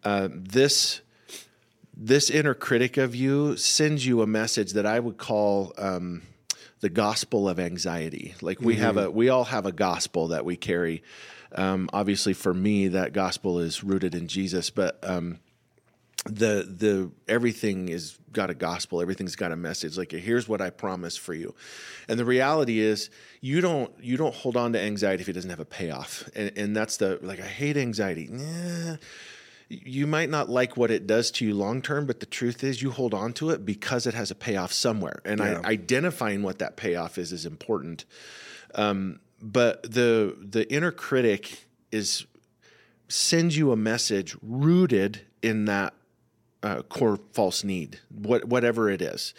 uh, 0.04 0.28
this 0.33 1.02
this 1.95 2.30
inner 2.30 2.54
critic 2.54 2.97
of 2.97 3.14
you 3.14 3.57
sends 3.57 4.07
you 4.07 4.23
a 4.23 4.26
message 4.26 4.73
that 4.73 4.87
i 4.87 4.99
would 4.99 5.19
call 5.19 5.75
um, 5.76 6.23
the 6.80 6.88
gospel 6.88 7.47
of 7.47 7.61
anxiety. 7.61 8.35
Like 8.40 8.61
we 8.61 8.76
have 8.76 8.97
a 8.97 9.11
we 9.11 9.28
all 9.28 9.45
have 9.45 9.66
a 9.66 9.73
gospel 9.73 10.28
that 10.28 10.45
we 10.45 10.57
carry. 10.57 11.02
Um, 11.52 11.90
obviously 11.92 12.33
for 12.33 12.54
me 12.54 12.88
that 12.88 13.12
gospel 13.12 13.59
is 13.59 13.83
rooted 13.83 14.14
in 14.14 14.28
jesus 14.28 14.71
but 14.71 15.00
um, 15.02 15.40
the 16.25 16.67
the 16.69 17.11
everything 17.29 17.89
is 17.89 18.19
got 18.33 18.50
a 18.50 18.55
gospel. 18.55 19.00
Everything's 19.00 19.37
got 19.37 19.53
a 19.53 19.57
message. 19.57 19.97
Like 19.97 20.12
here's 20.12 20.49
what 20.49 20.61
i 20.61 20.71
promise 20.71 21.17
for 21.17 21.35
you. 21.35 21.55
And 22.09 22.19
the 22.19 22.25
reality 22.25 22.79
is 22.81 23.11
you 23.41 23.61
don't 23.61 23.93
you 24.03 24.17
don't 24.17 24.35
hold 24.35 24.57
on 24.57 24.73
to 24.75 24.81
anxiety 24.81 25.23
if 25.23 25.29
it 25.29 25.33
doesn't 25.33 25.50
have 25.50 25.61
a 25.61 25.65
payoff. 25.65 26.29
And, 26.35 26.57
and 26.57 26.77
that's 26.77 26.99
the 26.99 27.19
like 27.23 27.41
i 27.41 27.47
hate 27.47 27.77
anxiety. 27.77 28.29
Yeah. 28.31 28.97
You 29.69 30.07
might 30.09 30.31
not 30.31 30.49
like 30.50 30.77
what 30.77 30.91
it 30.91 31.07
does 31.07 31.31
to 31.33 31.47
you 31.47 31.55
long 31.55 31.81
term 31.81 32.05
but 32.07 32.21
the 32.21 32.27
truth 32.27 32.62
is 32.65 32.83
you 32.83 32.91
hold 32.91 33.15
on 33.15 33.33
to 33.35 33.50
it 33.50 33.65
because 33.65 34.07
it 34.07 34.15
has 34.15 34.31
a 34.31 34.35
payoff 34.35 34.73
somewhere. 34.73 35.23
And 35.25 35.41
Yeah. 35.41 35.62
I, 35.65 35.71
identifying 35.71 36.43
what 36.43 36.59
that 36.59 36.77
payoff 36.77 37.17
is 37.19 37.33
is 37.33 37.47
important. 37.47 38.05
Um, 38.75 39.21
but 39.41 39.83
the 39.85 40.37
the 40.39 40.71
inner 40.71 40.93
critic 40.93 41.67
is 41.91 42.27
sends 43.09 43.57
you 43.57 43.73
a 43.73 43.77
message 43.77 44.37
rooted 44.43 45.23
in 45.43 45.65
that 45.65 45.95
uh, 46.62 46.83
core 46.83 47.19
false 47.33 47.64
need, 47.64 47.99
what, 48.11 48.45
whatever 48.45 48.90
it 48.90 49.02
is. 49.02 49.35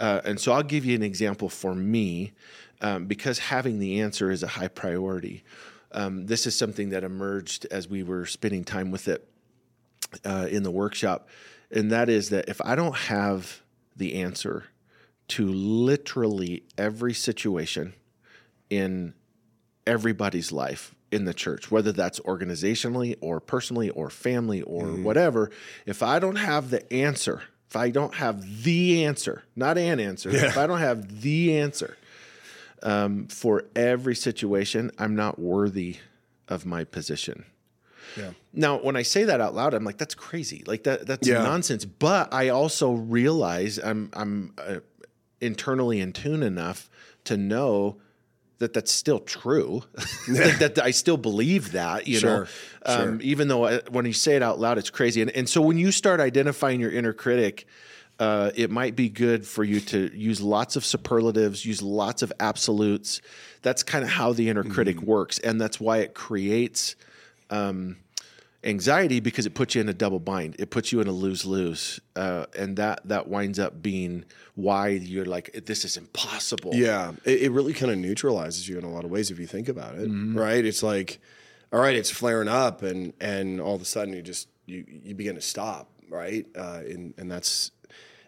Uh, 0.00 0.20
and 0.24 0.40
so 0.40 0.52
I'll 0.52 0.62
give 0.62 0.84
you 0.84 0.94
an 0.94 1.02
example 1.02 1.48
for 1.48 1.74
me 1.74 2.32
um, 2.80 3.06
because 3.06 3.38
having 3.38 3.78
the 3.78 4.00
answer 4.00 4.30
is 4.30 4.42
a 4.42 4.48
high 4.48 4.68
priority. 4.68 5.44
Um, 5.92 6.26
this 6.26 6.46
is 6.46 6.56
something 6.56 6.90
that 6.90 7.04
emerged 7.04 7.66
as 7.70 7.88
we 7.88 8.02
were 8.02 8.26
spending 8.26 8.64
time 8.64 8.90
with 8.90 9.06
it 9.06 9.28
uh, 10.24 10.48
in 10.50 10.62
the 10.64 10.70
workshop. 10.70 11.28
And 11.70 11.90
that 11.92 12.08
is 12.08 12.30
that 12.30 12.48
if 12.48 12.60
I 12.64 12.74
don't 12.74 12.96
have 12.96 13.62
the 13.96 14.14
answer 14.16 14.64
to 15.28 15.46
literally 15.46 16.64
every 16.76 17.14
situation 17.14 17.94
in 18.68 19.14
everybody's 19.86 20.52
life 20.52 20.94
in 21.14 21.24
the 21.24 21.32
church, 21.34 21.70
whether 21.70 21.92
that's 21.92 22.20
organizationally 22.20 23.16
or 23.20 23.40
personally 23.40 23.88
or 23.90 24.10
family 24.10 24.60
or 24.62 24.88
whatever, 25.02 25.50
if 25.86 26.02
I 26.02 26.18
don't 26.18 26.36
have 26.36 26.70
the 26.70 26.92
answer, 26.92 27.42
if 27.70 27.76
I 27.76 27.90
don't 27.90 28.14
have 28.16 28.64
the 28.64 29.04
answer, 29.04 29.44
not 29.56 29.78
an 29.78 30.00
answer, 30.00 30.30
if 30.34 30.58
I 30.58 30.66
don't 30.66 30.80
have 30.80 31.22
the 31.22 31.56
answer 31.58 31.96
um, 32.82 33.26
for 33.28 33.64
every 33.74 34.14
situation, 34.16 34.90
I'm 34.98 35.14
not 35.16 35.38
worthy 35.38 35.96
of 36.48 36.66
my 36.66 36.84
position. 36.84 37.44
yeah, 38.16 38.32
Now, 38.52 38.78
when 38.78 38.96
I 38.96 39.02
say 39.02 39.24
that 39.24 39.40
out 39.40 39.54
loud, 39.54 39.72
I'm 39.74 39.84
like, 39.84 39.96
that's 39.98 40.14
crazy. 40.14 40.62
Like 40.66 40.82
that, 40.84 41.06
that's 41.06 41.26
Yeah. 41.26 41.42
nonsense. 41.42 41.84
But 41.84 42.32
I 42.34 42.48
also 42.50 42.92
realize 42.92 43.78
I'm, 43.78 44.10
I'm 44.12 44.52
uh, 44.58 44.80
internally 45.40 46.00
in 46.00 46.12
tune 46.12 46.42
enough 46.42 46.90
to 47.24 47.36
know 47.36 47.96
that 48.58 48.72
that's 48.72 48.92
still 48.92 49.20
true. 49.20 49.82
like 50.28 50.58
that 50.58 50.78
I 50.82 50.90
still 50.90 51.16
believe 51.16 51.72
that, 51.72 52.06
you 52.06 52.20
know, 52.20 52.44
Sure, 52.44 52.48
um, 52.86 53.20
even 53.22 53.48
though 53.48 53.66
I, 53.66 53.80
when 53.90 54.06
you 54.06 54.12
say 54.12 54.36
it 54.36 54.42
out 54.42 54.58
loud, 54.58 54.78
it's 54.78 54.90
crazy. 54.90 55.22
And, 55.22 55.30
and 55.30 55.48
so 55.48 55.60
when 55.60 55.78
you 55.78 55.90
start 55.90 56.20
identifying 56.20 56.80
your 56.80 56.90
inner 56.90 57.12
critic, 57.12 57.66
uh, 58.18 58.52
it 58.54 58.70
might 58.70 58.94
be 58.94 59.08
good 59.08 59.46
for 59.46 59.64
you 59.64 59.80
to 59.80 60.10
use 60.16 60.40
lots 60.40 60.76
of 60.76 60.84
superlatives, 60.84 61.66
use 61.66 61.82
lots 61.82 62.22
of 62.22 62.32
absolutes. 62.38 63.20
That's 63.62 63.82
kind 63.82 64.04
of 64.04 64.10
how 64.10 64.32
the 64.32 64.48
inner 64.48 64.62
critic 64.62 65.00
works. 65.02 65.38
And 65.40 65.60
that's 65.60 65.80
why 65.80 65.98
it 65.98 66.14
creates 66.14 66.94
um, 67.50 67.96
anxiety 68.64 69.20
because 69.20 69.46
it 69.46 69.54
puts 69.54 69.74
you 69.74 69.80
in 69.80 69.88
a 69.88 69.94
double 69.94 70.18
bind. 70.18 70.56
It 70.58 70.70
puts 70.70 70.90
you 70.90 71.00
in 71.00 71.06
a 71.06 71.12
lose 71.12 71.44
lose, 71.44 72.00
uh, 72.16 72.46
and 72.58 72.76
that 72.76 73.06
that 73.08 73.28
winds 73.28 73.58
up 73.58 73.82
being 73.82 74.24
why 74.54 74.88
you're 74.88 75.24
like, 75.24 75.64
this 75.66 75.84
is 75.84 75.96
impossible. 75.96 76.72
Yeah, 76.74 77.12
it, 77.24 77.42
it 77.42 77.52
really 77.52 77.74
kind 77.74 77.92
of 77.92 77.98
neutralizes 77.98 78.68
you 78.68 78.78
in 78.78 78.84
a 78.84 78.90
lot 78.90 79.04
of 79.04 79.10
ways 79.10 79.30
if 79.30 79.38
you 79.38 79.46
think 79.46 79.68
about 79.68 79.96
it, 79.96 80.08
right? 80.08 80.64
It's 80.64 80.82
like, 80.82 81.20
all 81.72 81.80
right, 81.80 81.94
it's 81.94 82.10
flaring 82.10 82.48
up, 82.48 82.82
and 82.82 83.12
and 83.20 83.60
all 83.60 83.74
of 83.74 83.82
a 83.82 83.86
sudden 83.86 84.14
you 84.14 84.22
just 84.22 84.48
you 84.66 84.84
you 84.88 85.14
begin 85.14 85.34
to 85.34 85.42
stop, 85.42 85.90
right? 86.08 86.46
Uh, 86.56 86.80
and 86.86 87.14
and 87.18 87.30
that's 87.30 87.70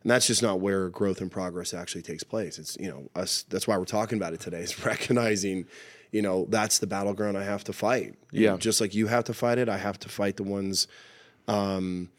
and 0.06 0.10
that's 0.12 0.28
just 0.28 0.40
not 0.40 0.60
where 0.60 0.88
growth 0.88 1.20
and 1.20 1.32
progress 1.32 1.74
actually 1.74 2.02
takes 2.02 2.22
place. 2.22 2.60
It's 2.60 2.76
you 2.78 2.88
know 2.88 3.10
us. 3.20 3.44
That's 3.48 3.66
why 3.66 3.76
we're 3.76 3.86
talking 3.86 4.18
about 4.18 4.34
it 4.34 4.40
today. 4.40 4.60
Is 4.60 4.84
recognizing, 4.86 5.66
you 6.12 6.22
know, 6.22 6.46
that's 6.48 6.78
the 6.78 6.86
battleground 6.86 7.36
I 7.36 7.44
have 7.44 7.64
to 7.64 7.72
fight. 7.72 8.14
You 8.32 8.44
Yeah. 8.44 8.56
just 8.56 8.80
like 8.80 8.94
you 8.94 9.06
have 9.08 9.24
to 9.24 9.34
fight 9.34 9.58
it, 9.58 9.68
I 9.68 9.76
have 9.78 9.98
to 10.00 10.08
fight 10.08 10.36
the 10.36 10.42
ones 10.44 10.86
um, 11.48 12.10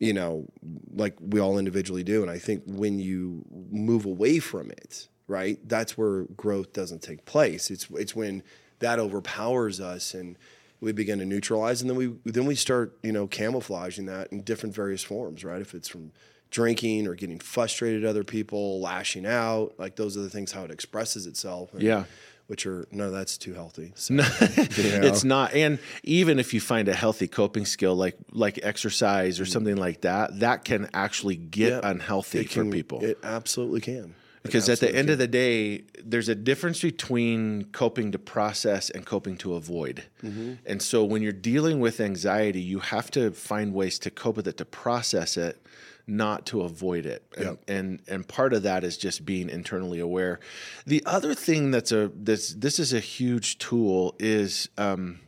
you 0.00 0.12
know, 0.12 0.46
like 0.94 1.14
we 1.20 1.40
all 1.40 1.58
individually 1.58 2.02
do. 2.04 2.20
And 2.22 2.30
I 2.30 2.38
think 2.38 2.62
when 2.66 2.98
you 2.98 3.44
move 3.70 4.04
away 4.04 4.38
from 4.40 4.70
it, 4.70 5.08
right? 5.28 5.58
That's 5.66 5.96
where 5.96 6.22
growth 6.36 6.72
doesn't 6.72 7.00
take 7.02 7.24
place. 7.24 7.70
It's 7.70 7.86
it's 7.94 8.14
when 8.14 8.42
that 8.80 8.98
overpowers 8.98 9.80
us 9.80 10.12
and 10.12 10.36
we 10.80 10.92
begin 10.92 11.18
to 11.20 11.24
neutralize 11.24 11.80
and 11.80 11.88
then 11.88 11.96
we 11.96 12.12
then 12.30 12.44
we 12.44 12.54
start, 12.56 12.98
you 13.02 13.12
know, 13.12 13.26
camouflaging 13.26 14.06
that 14.06 14.30
in 14.32 14.42
different 14.42 14.74
various 14.74 15.02
forms, 15.02 15.44
right? 15.44 15.62
If 15.62 15.74
it's 15.74 15.88
from 15.88 16.10
drinking 16.50 17.06
or 17.06 17.14
getting 17.14 17.38
frustrated 17.38 18.04
at 18.04 18.10
other 18.10 18.24
people, 18.24 18.80
lashing 18.80 19.24
out, 19.24 19.74
like 19.78 19.96
those 19.96 20.16
are 20.16 20.20
the 20.20 20.30
things 20.30 20.52
how 20.52 20.64
it 20.64 20.70
expresses 20.70 21.26
itself. 21.26 21.72
And, 21.72 21.82
Yeah. 21.82 22.04
Which 22.46 22.66
are 22.66 22.86
no, 22.90 23.10
that's 23.10 23.38
too 23.38 23.54
healthy. 23.54 23.92
So, 23.94 24.12
you 24.14 24.18
know? 24.20 24.26
it's 24.40 25.24
not. 25.24 25.54
And 25.54 25.78
even 26.02 26.38
if 26.38 26.52
you 26.52 26.60
find 26.60 26.88
a 26.88 26.94
healthy 26.94 27.26
coping 27.26 27.64
skill 27.64 27.94
like 27.96 28.16
like 28.32 28.60
exercise 28.62 29.40
or 29.40 29.46
something 29.46 29.76
like 29.76 30.02
that, 30.02 30.40
that 30.40 30.64
can 30.64 30.90
actually 30.92 31.36
get 31.36 31.70
Yeah. 31.72 31.80
unhealthy 31.90 32.40
It 32.40 32.48
for 32.50 32.62
can- 32.62 32.70
people. 32.70 33.02
It 33.02 33.18
absolutely 33.22 33.80
can. 33.80 34.14
because 34.42 34.68
at 34.68 34.78
the 34.80 34.94
end 34.94 35.08
of 35.08 35.16
the 35.16 35.26
day, 35.26 35.84
there's 36.04 36.28
a 36.28 36.34
difference 36.34 36.82
between 36.82 37.64
coping 37.72 38.12
to 38.12 38.18
process 38.18 38.90
and 38.90 39.06
coping 39.06 39.38
to 39.38 39.54
avoid. 39.54 40.02
Mm-hmm. 40.22 40.54
And 40.66 40.82
so 40.82 41.02
when 41.02 41.22
you're 41.22 41.32
dealing 41.32 41.80
with 41.80 41.98
anxiety, 41.98 42.60
you 42.60 42.80
have 42.80 43.10
to 43.12 43.30
find 43.30 43.72
ways 43.72 43.98
to 44.00 44.10
cope 44.10 44.36
with 44.36 44.46
it, 44.46 44.58
to 44.58 44.66
process 44.66 45.38
it, 45.38 45.56
not 46.06 46.46
to 46.46 46.62
avoid 46.62 47.06
it. 47.06 47.24
And, 47.36 47.44
Yep. 47.44 47.64
and 47.68 48.02
and 48.08 48.28
part 48.28 48.52
of 48.52 48.62
that 48.62 48.84
is 48.84 48.96
just 48.96 49.24
being 49.24 49.48
internally 49.48 50.00
aware. 50.00 50.38
The 50.86 51.02
other 51.06 51.34
thing 51.34 51.70
that's 51.70 51.92
a 51.92 52.10
this 52.14 52.54
this 52.54 52.78
is 52.78 52.92
a 52.92 53.00
huge 53.00 53.58
tool 53.58 54.14
is 54.18 54.68
um, 54.76 55.20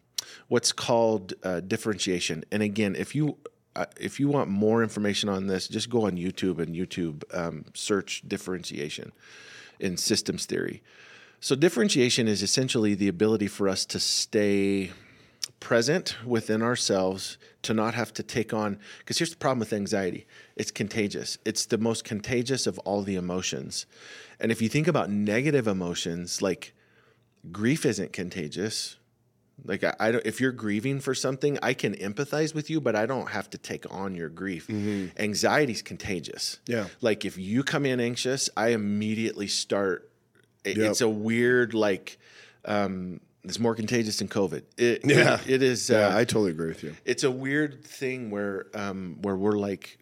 what's 0.48 0.72
called 0.72 1.34
uh, 1.42 1.60
differentiation. 1.60 2.44
And 2.52 2.62
again, 2.62 2.94
if 2.96 3.14
you 3.14 3.36
uh, 3.74 3.86
if 4.00 4.18
you 4.20 4.28
want 4.28 4.48
more 4.50 4.82
information 4.82 5.28
on 5.28 5.46
this, 5.46 5.68
just 5.68 5.90
go 5.90 6.06
on 6.06 6.16
YouTube 6.16 6.58
and 6.58 6.74
YouTube 6.74 7.24
um, 7.36 7.64
search 7.74 8.22
differentiation 8.26 9.12
in 9.80 9.96
systems 9.96 10.46
theory. 10.46 10.82
So 11.40 11.54
differentiation 11.54 12.28
is 12.28 12.42
essentially 12.42 12.94
the 12.94 13.08
ability 13.08 13.48
for 13.48 13.68
us 13.68 13.84
to 13.86 14.00
stay 14.00 14.92
present 15.60 16.16
within 16.24 16.62
ourselves 16.62 17.38
to 17.62 17.72
not 17.74 17.94
have 17.94 18.12
to 18.14 18.22
take 18.22 18.52
on 18.54 18.78
because 18.98 19.18
here's 19.18 19.30
the 19.30 19.36
problem 19.36 19.58
with 19.58 19.72
anxiety 19.72 20.26
it's 20.56 20.70
contagious. 20.70 21.38
It's 21.44 21.66
the 21.66 21.78
most 21.78 22.04
contagious 22.04 22.66
of 22.66 22.78
all 22.80 23.02
the 23.02 23.16
emotions. 23.16 23.86
And 24.40 24.52
if 24.52 24.60
you 24.62 24.68
think 24.68 24.86
about 24.88 25.10
negative 25.10 25.66
emotions 25.66 26.40
like 26.42 26.74
grief 27.52 27.84
isn't 27.86 28.12
contagious. 28.12 28.96
Like 29.64 29.84
I, 29.84 29.94
I 29.98 30.12
don't 30.12 30.26
if 30.26 30.40
you're 30.40 30.52
grieving 30.52 31.00
for 31.00 31.14
something 31.14 31.58
i 31.62 31.72
can 31.72 31.94
empathize 31.94 32.54
with 32.54 32.68
you 32.68 32.78
but 32.78 32.94
i 32.94 33.06
don't 33.06 33.30
have 33.30 33.48
to 33.50 33.58
take 33.58 33.84
on 33.90 34.14
your 34.14 34.28
grief. 34.28 34.68
Anxiety's 35.18 35.80
contagious. 35.82 36.58
Yeah. 36.66 36.86
like 37.00 37.24
if 37.24 37.38
you 37.38 37.62
come 37.62 37.86
in 37.86 37.98
anxious 38.00 38.50
i 38.56 38.68
immediately 38.68 39.46
start 39.48 40.10
it- 40.64 40.76
Yep. 40.76 40.90
it's 40.90 41.00
a 41.00 41.08
weird 41.08 41.72
like 41.74 42.18
um 42.66 43.20
it's 43.46 43.58
more 43.58 43.74
contagious 43.74 44.18
than 44.18 44.28
covid 44.28 44.62
it, 44.76 45.00
Yeah. 45.04 45.40
it- 45.46 45.50
it 45.50 45.62
is 45.62 45.88
Yeah, 45.90 46.08
uh, 46.08 46.18
I 46.18 46.24
totally 46.24 46.50
agree 46.50 46.68
with 46.68 46.82
you. 46.82 46.94
it's 47.04 47.24
a 47.24 47.30
weird 47.30 47.84
thing 47.84 48.30
where 48.30 48.66
um, 48.74 49.18
where 49.22 49.36
we're 49.36 49.58
like, 49.58 49.98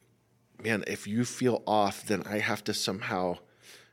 man, 0.62 0.82
if 0.86 1.06
you 1.06 1.24
feel 1.24 1.62
off, 1.66 2.06
then 2.06 2.22
I 2.26 2.38
have 2.38 2.62
to 2.64 2.74
somehow. 2.74 3.38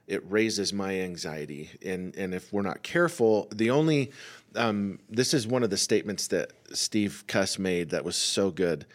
It 0.08 0.24
raises 0.30 0.74
my 0.74 1.00
anxiety, 1.00 1.70
and 1.86 2.14
and 2.18 2.34
if 2.34 2.52
we're 2.52 2.64
not 2.64 2.84
careful, 2.84 3.48
the 3.56 3.70
only 3.70 4.12
um, 4.56 5.00
this 5.10 5.34
is 5.34 5.48
one 5.48 5.64
of 5.64 5.70
the 5.70 5.78
statements 5.78 6.28
that 6.28 6.52
Steve 6.74 7.24
Cuss 7.28 7.58
made 7.58 7.92
that 7.92 8.04
was 8.04 8.18
so 8.18 8.52
good. 8.52 8.86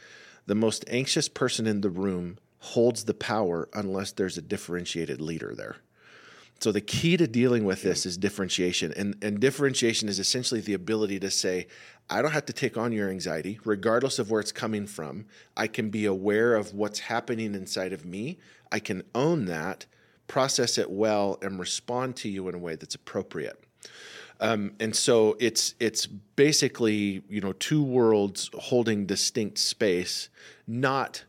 The 0.46 0.54
most 0.54 0.84
anxious 0.88 1.28
person 1.28 1.66
in 1.66 1.80
the 1.80 1.88
room 1.88 2.36
holds 2.58 3.04
the 3.04 3.14
power 3.14 3.68
unless 3.72 4.12
there's 4.12 4.36
a 4.36 4.42
differentiated 4.42 5.20
leader 5.22 5.54
there. 5.56 5.76
So 6.60 6.72
the 6.72 6.80
key 6.80 7.16
to 7.18 7.26
dealing 7.26 7.64
with 7.64 7.82
this 7.82 8.06
is 8.06 8.16
differentiation. 8.16 8.92
And, 8.96 9.16
and 9.22 9.38
differentiation 9.38 10.08
is 10.08 10.18
essentially 10.18 10.60
the 10.60 10.72
ability 10.72 11.20
to 11.20 11.30
say, 11.30 11.66
I 12.08 12.22
don't 12.22 12.32
have 12.32 12.46
to 12.46 12.52
take 12.52 12.76
on 12.76 12.92
your 12.92 13.10
anxiety, 13.10 13.58
regardless 13.64 14.18
of 14.18 14.30
where 14.30 14.40
it's 14.40 14.52
coming 14.52 14.86
from. 14.86 15.26
I 15.56 15.66
can 15.66 15.90
be 15.90 16.06
aware 16.06 16.54
of 16.54 16.72
what's 16.72 17.00
happening 17.00 17.54
inside 17.54 17.92
of 17.92 18.04
me. 18.04 18.38
I 18.72 18.78
can 18.78 19.02
own 19.14 19.46
that, 19.46 19.86
process 20.28 20.78
it 20.78 20.90
well, 20.90 21.38
and 21.42 21.58
respond 21.58 22.16
to 22.16 22.28
you 22.28 22.48
in 22.48 22.54
a 22.54 22.58
way 22.58 22.76
that's 22.76 22.94
appropriate. 22.94 23.62
Um, 24.40 24.72
and 24.80 24.94
so 24.94 25.36
it's 25.40 25.74
it's 25.80 26.06
basically 26.06 27.22
you 27.28 27.40
know 27.40 27.52
two 27.54 27.82
worlds 27.82 28.50
holding 28.54 29.06
distinct 29.06 29.58
space, 29.58 30.28
not 30.66 31.24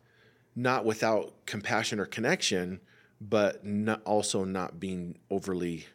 not 0.56 0.84
without 0.84 1.34
compassion 1.46 2.00
or 2.00 2.06
connection, 2.06 2.82
but 3.22 3.66
not 3.66 4.02
also 4.06 4.44
not 4.44 4.80
being 4.80 5.18
overly 5.30 5.86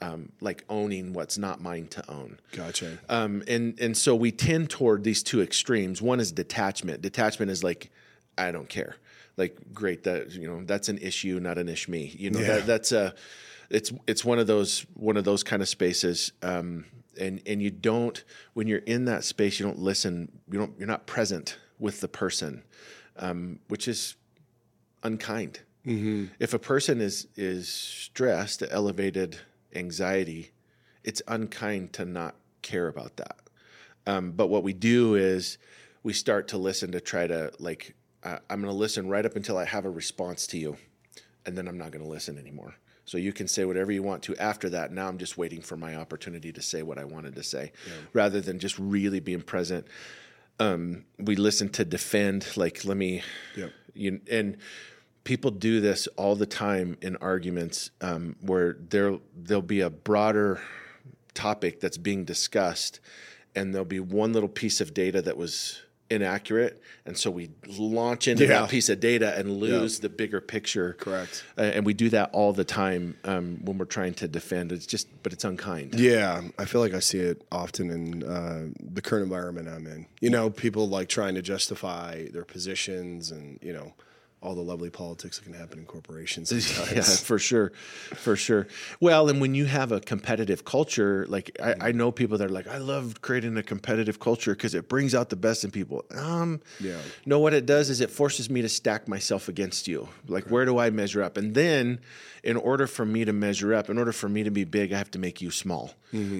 um, 0.00 0.32
like 0.40 0.64
owning 0.70 1.12
what's 1.12 1.36
not 1.36 1.60
mine 1.60 1.86
to 1.88 2.10
own. 2.10 2.38
Gotcha. 2.52 2.98
Um, 3.08 3.42
and 3.46 3.78
and 3.78 3.96
so 3.96 4.16
we 4.16 4.32
tend 4.32 4.70
toward 4.70 5.04
these 5.04 5.22
two 5.22 5.42
extremes. 5.42 6.00
One 6.00 6.20
is 6.20 6.32
detachment. 6.32 7.02
Detachment 7.02 7.50
is 7.50 7.62
like, 7.62 7.90
I 8.38 8.50
don't 8.50 8.68
care. 8.68 8.96
Like, 9.36 9.58
great 9.74 10.04
that 10.04 10.32
you 10.32 10.46
know 10.48 10.62
that's 10.64 10.88
an 10.88 10.98
issue, 10.98 11.38
not 11.40 11.58
an 11.58 11.68
ish 11.68 11.88
me. 11.88 12.14
You 12.18 12.30
know 12.30 12.40
Yeah. 12.40 12.46
that 12.56 12.66
that's 12.66 12.92
a 12.92 13.14
it's 13.68 13.92
it's 14.06 14.24
one 14.24 14.38
of 14.38 14.46
those 14.46 14.86
one 14.94 15.16
of 15.18 15.24
those 15.24 15.42
kind 15.42 15.60
of 15.62 15.68
spaces. 15.68 16.32
Um, 16.42 16.86
and 17.18 17.42
and 17.46 17.60
you 17.62 17.70
don't 17.70 18.22
when 18.54 18.66
you're 18.66 18.78
in 18.78 19.04
that 19.04 19.22
space, 19.24 19.60
you 19.60 19.66
don't 19.66 19.78
listen. 19.78 20.32
You 20.50 20.58
don't 20.60 20.72
you're 20.78 20.88
not 20.88 21.06
present 21.06 21.58
with 21.78 22.00
the 22.00 22.08
person, 22.08 22.62
um, 23.18 23.58
which 23.68 23.86
is 23.86 24.16
unkind. 25.02 25.60
If 25.84 26.54
a 26.54 26.58
person 26.58 27.00
is 27.00 27.26
is 27.36 27.68
stressed, 27.68 28.62
elevated 28.70 29.38
anxiety, 29.74 30.50
it's 31.04 31.22
unkind 31.28 31.92
to 31.94 32.04
not 32.04 32.36
care 32.62 32.88
about 32.88 33.16
that. 33.16 33.38
Um, 34.06 34.32
but 34.32 34.48
what 34.48 34.62
we 34.62 34.72
do 34.72 35.14
is 35.14 35.58
we 36.02 36.12
start 36.12 36.48
to 36.48 36.58
listen 36.58 36.92
to 36.92 37.00
try 37.00 37.26
to 37.26 37.52
like 37.58 37.94
uh, 38.22 38.38
I'm 38.50 38.60
going 38.60 38.72
to 38.72 38.78
listen 38.78 39.08
right 39.08 39.24
up 39.24 39.36
until 39.36 39.56
I 39.56 39.64
have 39.64 39.86
a 39.86 39.90
response 39.90 40.46
to 40.48 40.58
you, 40.58 40.76
and 41.46 41.56
then 41.56 41.66
I'm 41.68 41.78
not 41.78 41.90
going 41.90 42.04
to 42.04 42.10
listen 42.10 42.38
anymore. 42.38 42.74
So 43.06 43.16
you 43.18 43.32
can 43.32 43.48
say 43.48 43.64
whatever 43.64 43.90
you 43.90 44.02
want 44.02 44.22
to 44.24 44.36
after 44.36 44.68
that. 44.70 44.92
Now 44.92 45.08
I'm 45.08 45.18
just 45.18 45.36
waiting 45.38 45.62
for 45.62 45.76
my 45.76 45.96
opportunity 45.96 46.52
to 46.52 46.62
say 46.62 46.82
what 46.82 46.98
I 46.98 47.04
wanted 47.04 47.34
to 47.36 47.42
say, 47.42 47.72
rather 48.12 48.40
than 48.40 48.58
just 48.58 48.78
really 48.78 49.20
being 49.20 49.40
present. 49.42 49.86
Um, 50.58 51.06
we 51.18 51.36
listen 51.36 51.70
to 51.70 51.84
defend. 51.86 52.46
Like 52.56 52.84
let 52.84 52.96
me, 52.98 53.22
Yep. 53.56 53.70
you 53.94 54.20
and 54.30 54.58
people 55.30 55.52
do 55.52 55.80
this 55.80 56.08
all 56.16 56.34
the 56.34 56.44
time 56.44 56.96
in 57.02 57.14
arguments 57.18 57.92
um, 58.00 58.34
where 58.40 58.76
there 58.88 59.16
there'll 59.36 59.62
be 59.62 59.80
a 59.80 59.88
broader 59.88 60.60
topic 61.34 61.78
that's 61.78 61.96
being 61.98 62.24
discussed, 62.24 62.98
and 63.54 63.72
there'll 63.72 63.84
be 63.84 64.00
one 64.00 64.32
little 64.32 64.48
piece 64.48 64.80
of 64.80 64.92
data 64.92 65.22
that 65.22 65.36
was 65.36 65.82
inaccurate, 66.10 66.82
and 67.06 67.16
so 67.16 67.30
we 67.30 67.48
launch 67.68 68.26
into 68.26 68.42
Yeah. 68.42 68.62
that 68.62 68.70
piece 68.70 68.88
of 68.88 68.98
data 68.98 69.38
and 69.38 69.58
lose 69.60 70.00
the 70.00 70.08
bigger 70.08 70.40
picture. 70.40 70.96
Correct. 70.98 71.44
Uh, 71.56 71.60
and 71.74 71.86
we 71.86 71.94
do 71.94 72.08
that 72.08 72.30
all 72.32 72.52
the 72.52 72.64
time 72.64 73.16
um, 73.22 73.60
when 73.64 73.78
we're 73.78 73.84
trying 73.84 74.14
to 74.14 74.26
defend. 74.26 74.72
It's 74.72 74.84
just, 74.84 75.06
but 75.22 75.32
it's 75.32 75.44
unkind. 75.44 75.94
Yeah, 75.94 76.42
I 76.58 76.64
feel 76.64 76.80
like 76.80 76.92
I 76.94 76.98
see 76.98 77.20
it 77.20 77.44
often 77.52 77.90
in 77.90 78.24
uh, 78.24 78.66
the 78.96 79.00
current 79.00 79.22
environment 79.22 79.68
I'm 79.68 79.86
in. 79.86 80.06
You 80.20 80.30
know, 80.30 80.50
people 80.50 80.88
like 80.88 81.08
trying 81.08 81.36
to 81.36 81.42
justify 81.42 82.26
their 82.32 82.44
positions 82.44 83.30
and 83.30 83.60
you 83.62 83.72
know 83.72 83.92
all 84.42 84.54
the 84.54 84.62
lovely 84.62 84.88
politics 84.88 85.38
that 85.38 85.44
can 85.44 85.52
happen 85.52 85.78
in 85.78 85.84
corporations. 85.84 86.50
Yeah, 86.94 87.02
for 87.02 87.38
sure, 87.38 87.72
for 88.16 88.36
sure. 88.36 88.66
Well, 89.00 89.28
and 89.28 89.40
when 89.40 89.54
you 89.54 89.66
have 89.66 89.92
a 89.92 90.00
competitive 90.00 90.64
culture, 90.64 91.26
like 91.28 91.56
I, 91.62 91.74
I 91.88 91.92
know 91.92 92.10
people 92.10 92.38
that 92.38 92.46
are 92.46 92.52
like, 92.52 92.66
I 92.66 92.78
love 92.78 93.20
creating 93.20 93.56
a 93.58 93.62
competitive 93.62 94.18
culture 94.18 94.52
because 94.52 94.74
it 94.74 94.88
brings 94.88 95.14
out 95.14 95.28
the 95.28 95.36
best 95.36 95.64
in 95.64 95.70
people. 95.70 96.04
Um, 96.10 96.60
Yeah. 96.80 96.98
No, 97.26 97.38
what 97.38 97.52
it 97.52 97.66
does 97.66 97.90
is 97.90 98.00
it 98.00 98.10
forces 98.10 98.48
me 98.48 98.62
to 98.62 98.68
stack 98.68 99.08
myself 99.08 99.48
against 99.48 99.86
you. 99.86 100.08
Like, 100.26 100.44
where 100.44 100.64
do 100.64 100.78
I 100.78 100.90
measure 100.90 101.22
up? 101.22 101.36
And 101.36 101.54
then, 101.54 102.00
in 102.42 102.56
order 102.56 102.86
for 102.86 103.04
me 103.04 103.24
to 103.26 103.32
measure 103.32 103.74
up, 103.74 103.90
in 103.90 103.98
order 103.98 104.12
for 104.12 104.28
me 104.28 104.42
to 104.42 104.50
be 104.50 104.64
big, 104.64 104.92
I 104.92 104.98
have 104.98 105.10
to 105.12 105.18
make 105.18 105.42
you 105.42 105.50
small. 105.50 105.94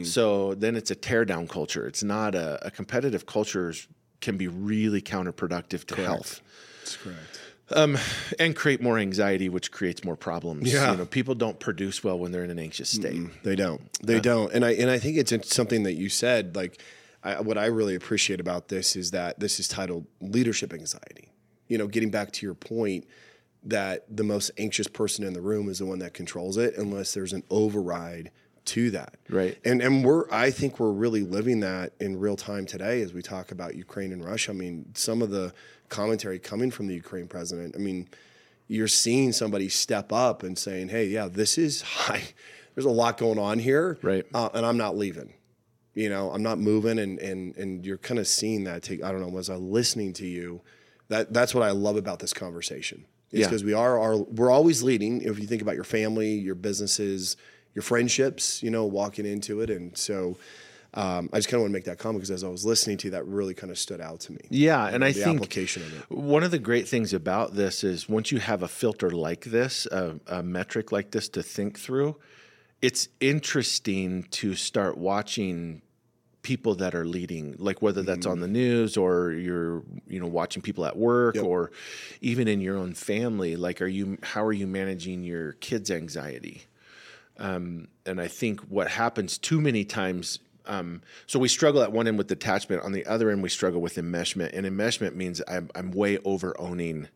So 0.04 0.54
then 0.54 0.74
it's 0.74 0.90
a 0.90 0.94
tear 0.94 1.24
down 1.24 1.46
culture. 1.46 1.86
It's 1.86 2.02
not 2.02 2.34
a, 2.34 2.66
a 2.66 2.70
competitive 2.70 3.26
culture 3.26 3.72
can 4.20 4.36
be 4.36 4.48
really 4.48 5.00
counterproductive 5.00 5.84
to 5.86 5.96
health 5.96 6.40
That's 6.80 6.96
correct. 6.96 7.39
Um, 7.72 7.96
and 8.38 8.56
create 8.56 8.82
more 8.82 8.98
anxiety, 8.98 9.48
which 9.48 9.70
creates 9.70 10.02
more 10.04 10.16
problems. 10.16 10.72
Yeah. 10.72 10.92
You 10.92 10.98
know, 10.98 11.06
people 11.06 11.34
don't 11.34 11.60
produce 11.60 12.02
well 12.02 12.18
when 12.18 12.32
they're 12.32 12.44
in 12.44 12.50
an 12.50 12.58
anxious 12.58 12.90
state. 12.90 13.22
They 13.44 13.54
don't. 13.54 13.80
They 14.02 14.18
don't. 14.20 14.52
And 14.52 14.64
I 14.64 14.72
and 14.72 14.90
I 14.90 14.98
think 14.98 15.16
it's 15.16 15.30
it's 15.30 15.54
something 15.54 15.84
that 15.84 15.94
you 15.94 16.08
said. 16.08 16.56
Like, 16.56 16.82
I, 17.22 17.40
what 17.40 17.58
I 17.58 17.66
really 17.66 17.94
appreciate 17.94 18.40
about 18.40 18.68
this 18.68 18.96
is 18.96 19.12
that 19.12 19.38
this 19.38 19.60
is 19.60 19.68
titled 19.68 20.06
leadership 20.20 20.72
anxiety. 20.72 21.32
You 21.68 21.78
know, 21.78 21.86
getting 21.86 22.10
back 22.10 22.32
to 22.32 22.46
your 22.46 22.54
point 22.54 23.06
that 23.62 24.04
the 24.14 24.24
most 24.24 24.50
anxious 24.58 24.88
person 24.88 25.24
in 25.24 25.34
the 25.34 25.40
room 25.40 25.68
is 25.68 25.78
the 25.78 25.86
one 25.86 25.98
that 26.00 26.14
controls 26.14 26.56
it, 26.56 26.76
unless 26.76 27.14
there's 27.14 27.32
an 27.32 27.44
override 27.50 28.30
to 28.66 28.90
that. 28.90 29.16
Right. 29.28 29.58
And 29.64 29.82
and 29.82 30.04
we're 30.04 30.24
I 30.30 30.50
think 30.50 30.80
we're 30.80 30.92
really 30.92 31.22
living 31.22 31.60
that 31.60 31.92
in 32.00 32.18
real 32.18 32.36
time 32.36 32.66
today 32.66 33.02
as 33.02 33.12
we 33.12 33.22
talk 33.22 33.52
about 33.52 33.74
Ukraine 33.74 34.12
and 34.12 34.24
Russia. 34.24 34.52
I 34.52 34.54
mean, 34.54 34.86
some 34.94 35.22
of 35.22 35.30
the 35.30 35.52
commentary 35.90 36.38
coming 36.38 36.70
from 36.70 36.86
the 36.86 36.94
Ukraine 36.94 37.28
president. 37.28 37.74
I 37.76 37.78
mean, 37.78 38.08
you're 38.68 38.88
seeing 38.88 39.32
somebody 39.32 39.68
step 39.68 40.12
up 40.12 40.42
and 40.42 40.56
saying, 40.58 40.88
"Hey, 40.88 41.06
yeah, 41.06 41.28
this 41.28 41.58
is 41.58 41.82
high. 41.98 42.22
there's 42.74 42.86
a 42.86 42.90
lot 42.90 43.18
going 43.18 43.38
on 43.38 43.58
here, 43.58 43.98
Right. 44.02 44.24
Uh, 44.32 44.48
and 44.54 44.64
I'm 44.64 44.76
not 44.78 44.96
leaving. 44.96 45.34
You 45.92 46.08
know, 46.08 46.30
I'm 46.30 46.42
not 46.42 46.58
moving, 46.58 46.98
and 46.98 47.18
and 47.18 47.54
and 47.56 47.84
you're 47.84 47.98
kind 47.98 48.18
of 48.20 48.26
seeing 48.28 48.64
that. 48.64 48.82
Take 48.82 49.02
I 49.02 49.10
don't 49.12 49.20
know, 49.20 49.28
Was 49.28 49.48
I'm 49.50 49.70
listening 49.70 50.12
to 50.14 50.26
you, 50.26 50.62
that 51.08 51.32
that's 51.32 51.54
what 51.54 51.64
I 51.64 51.72
love 51.72 51.96
about 51.96 52.20
this 52.20 52.32
conversation. 52.32 53.04
It's 53.32 53.40
Yeah. 53.40 53.46
because 53.46 53.64
we 53.64 53.72
are 53.74 53.98
are 54.00 54.16
we're 54.18 54.50
always 54.50 54.82
leading. 54.82 55.20
If 55.22 55.38
you 55.40 55.46
think 55.46 55.62
about 55.62 55.74
your 55.74 55.84
family, 55.84 56.34
your 56.34 56.54
businesses, 56.54 57.36
your 57.74 57.82
friendships, 57.82 58.62
you 58.62 58.70
know, 58.70 58.84
walking 58.86 59.26
into 59.26 59.60
it, 59.60 59.68
and 59.70 59.96
so. 59.98 60.38
Um, 60.92 61.30
I 61.32 61.38
just 61.38 61.48
kind 61.48 61.56
of 61.56 61.62
want 61.62 61.70
to 61.70 61.74
make 61.74 61.84
that 61.84 61.98
comment 61.98 62.20
because 62.20 62.32
as 62.32 62.42
I 62.42 62.48
was 62.48 62.64
listening 62.64 62.96
to 62.98 63.06
you, 63.06 63.10
that 63.12 63.26
really 63.26 63.54
kind 63.54 63.70
of 63.70 63.78
stood 63.78 64.00
out 64.00 64.20
to 64.20 64.32
me. 64.32 64.40
Yeah, 64.50 64.86
and 64.88 65.04
I 65.04 65.12
the 65.12 65.22
think 65.22 65.36
application 65.36 65.82
of 65.82 66.00
it. 66.00 66.10
one 66.10 66.42
of 66.42 66.50
the 66.50 66.58
great 66.58 66.88
things 66.88 67.12
about 67.12 67.54
this 67.54 67.84
is 67.84 68.08
once 68.08 68.32
you 68.32 68.38
have 68.38 68.62
a 68.62 68.68
filter 68.68 69.10
like 69.10 69.44
this, 69.44 69.86
a, 69.86 70.18
a 70.26 70.42
metric 70.42 70.90
like 70.90 71.12
this 71.12 71.28
to 71.30 71.42
think 71.42 71.78
through, 71.78 72.16
it's 72.82 73.08
interesting 73.20 74.24
to 74.30 74.54
start 74.54 74.98
watching 74.98 75.82
people 76.42 76.74
that 76.74 76.94
are 76.94 77.04
leading 77.04 77.54
like 77.58 77.82
whether 77.82 78.00
that's 78.02 78.24
on 78.24 78.40
the 78.40 78.48
news 78.48 78.96
or 78.96 79.30
you're 79.32 79.82
you 80.06 80.18
know 80.18 80.26
watching 80.26 80.62
people 80.62 80.86
at 80.86 80.96
work 80.96 81.36
or 81.36 81.70
even 82.22 82.48
in 82.48 82.62
your 82.62 82.78
own 82.78 82.94
family 82.94 83.56
like 83.56 83.82
are 83.82 83.86
you 83.86 84.16
how 84.22 84.42
are 84.42 84.52
you 84.52 84.66
managing 84.66 85.22
your 85.22 85.52
kids 85.52 85.90
anxiety 85.90 86.62
um, 87.40 87.88
and 88.04 88.20
I 88.20 88.28
think 88.28 88.60
what 88.60 88.88
happens 88.88 89.38
too 89.38 89.60
many 89.60 89.84
times. 89.84 90.38
Um, 90.66 91.02
so 91.26 91.38
we 91.38 91.48
struggle 91.48 91.82
at 91.82 91.92
one 91.92 92.06
end 92.06 92.18
with 92.18 92.26
detachment. 92.26 92.82
On 92.82 92.92
the 92.92 93.06
other 93.06 93.30
end, 93.30 93.42
we 93.42 93.48
struggle 93.48 93.80
with 93.80 93.96
enmeshment. 93.96 94.50
And 94.52 94.66
enmeshment 94.66 95.14
means 95.14 95.42
I'm, 95.48 95.70
I'm 95.74 95.90
way 95.90 96.18
over 96.24 96.58
owning, 96.60 97.08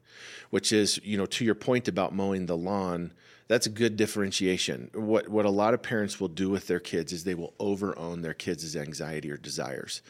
which 0.51 0.73
is, 0.73 1.01
you 1.05 1.17
know, 1.17 1.27
to 1.27 1.45
your 1.45 1.55
point 1.55 1.89
about 1.89 2.15
mowing 2.15 2.47
the 2.47 2.57
lawn. 2.57 3.13
That's 3.47 3.67
a 3.67 3.71
good 3.71 3.97
differentiation. 3.97 4.91
What 4.95 5.29
what 5.29 5.45
a 5.45 5.51
lot 5.51 5.75
of 5.75 5.83
parents 5.83 6.19
will 6.19 6.29
do 6.29 6.49
with 6.49 6.67
their 6.67 6.81
kids 6.81 7.13
is 7.13 7.25
they 7.25 7.35
will 7.35 7.53
over 7.59 7.97
own 7.99 8.23
their 8.23 8.33
kids' 8.33 8.75
anxiety 8.75 9.31
or 9.31 9.37
desires, 9.37 10.01